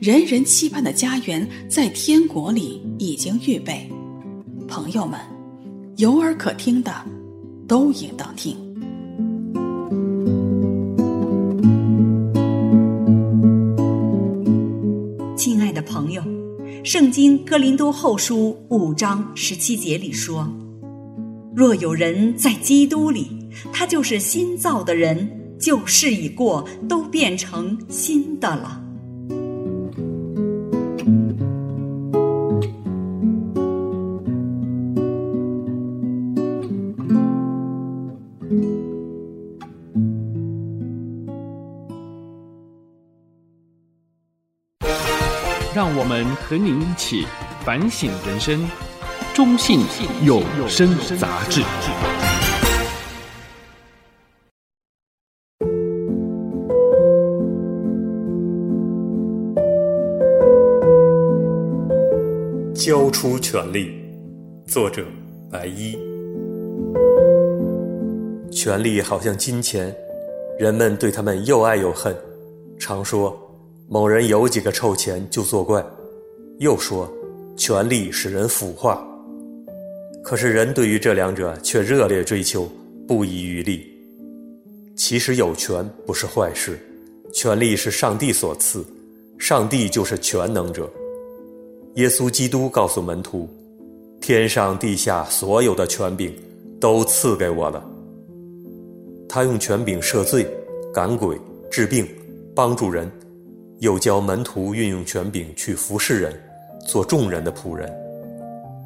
[0.00, 3.88] 人人期盼的家园，在天国里已经预备。
[4.66, 5.18] 朋友们，
[5.96, 6.92] 有耳可听的，
[7.68, 8.56] 都应当听。
[15.36, 16.22] 亲爱的朋友，
[16.84, 20.48] 《圣经·哥林多后书》五章十七节里说
[21.54, 23.28] ：“若有人在基督里，
[23.72, 28.80] 他就是新造的人，旧事已过，都变成新的了。”
[46.14, 47.26] 们和您一起
[47.64, 48.64] 反省人生，
[49.34, 49.80] 中信
[50.22, 51.60] 有声杂志。
[62.76, 63.90] 交出权力。
[64.68, 65.04] 作者：
[65.50, 65.98] 白衣。
[68.52, 69.92] 权力好像金钱，
[70.60, 72.16] 人们对他们又爱又恨。
[72.78, 73.36] 常说
[73.88, 75.84] 某人有几个臭钱就作怪，
[76.58, 77.12] 又说
[77.56, 79.06] 权力使人腐化。
[80.22, 82.68] 可是人对于这两者却热烈追求，
[83.06, 83.86] 不遗余力。
[84.96, 86.78] 其实有权不是坏事，
[87.32, 88.84] 权力是上帝所赐，
[89.38, 90.90] 上帝就是全能者。
[91.96, 93.48] 耶稣基督告诉门徒
[94.20, 96.32] ：“天上地下所有的权柄
[96.80, 97.84] 都赐给我了。”
[99.28, 100.46] 他用权柄赦罪、
[100.92, 101.36] 赶鬼、
[101.70, 102.08] 治病、
[102.54, 103.10] 帮助人，
[103.80, 106.32] 又教门徒运用权柄去服侍人，
[106.86, 107.92] 做众人的仆人，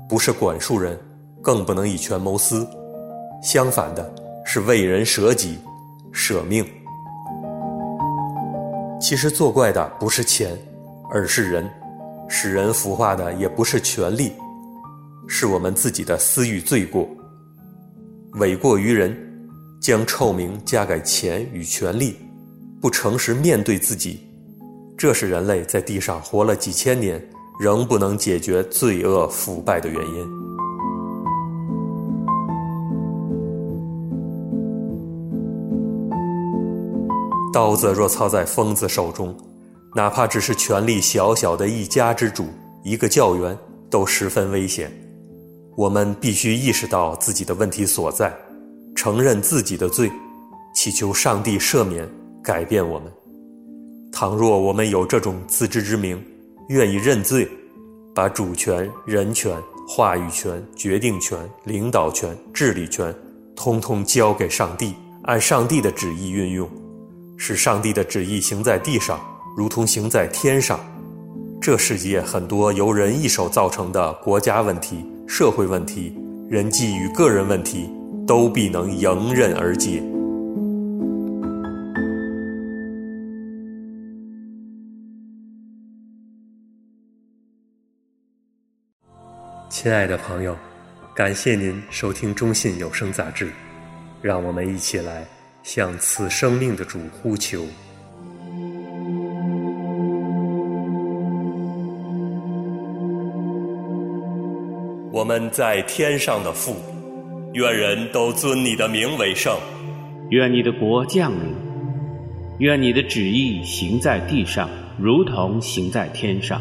[0.09, 0.99] 不是管束人，
[1.43, 2.67] 更不能以权谋私。
[3.43, 4.13] 相反的，
[4.45, 5.59] 是为人舍己、
[6.13, 6.65] 舍命。
[9.01, 10.57] 其实作怪的不是钱，
[11.11, 11.69] 而是人。
[12.31, 14.33] 使人腐化的也不是权力，
[15.27, 17.09] 是我们自己的私欲罪过。
[18.33, 19.17] 诿过于人，
[19.81, 22.17] 将臭名加给钱与权力，
[22.83, 24.21] 不诚实面对自己，
[24.95, 27.19] 这是人类在地上活了几千年
[27.59, 30.29] 仍不能解决罪恶腐败的原因。
[37.53, 39.35] 刀子若操在疯子手中，
[39.95, 42.45] 哪怕只是权力小小的一家之主，
[42.85, 43.59] 一个教员，
[43.91, 44.93] 都十分危险。
[45.77, 48.33] 我们必须意识到自己的问题所在，
[48.95, 50.11] 承认自己的罪，
[50.75, 52.09] 祈求上帝赦免、
[52.43, 53.11] 改变我们。
[54.13, 56.23] 倘若我们有这种自知之明，
[56.69, 57.49] 愿意认罪，
[58.15, 59.57] 把主权、人权、
[59.89, 63.15] 话语权、决定权、领导权、治理权，
[63.57, 66.69] 通通交给上帝，按上帝的旨意运用，
[67.39, 69.19] 使上帝的旨意行在地上。
[69.57, 70.79] 如同行在天上，
[71.59, 76.15] 这世界很多由人一手造成的国家问题、社会问题、
[76.51, 77.91] 人际与个人问题，
[78.27, 80.03] 都必能迎刃而解。
[89.71, 90.57] 亲爱的朋友，
[91.15, 93.53] 感谢您收听中信有声杂志，
[94.23, 95.27] 让我们一起来
[95.63, 97.67] 向此生命的主呼求。
[105.13, 106.75] 我们在天上的父，
[107.53, 109.55] 愿人都尊你的名为圣。
[110.31, 111.55] 愿你的国降临。
[112.61, 114.69] 愿你的旨意行在地上，
[114.99, 116.61] 如同行在天上。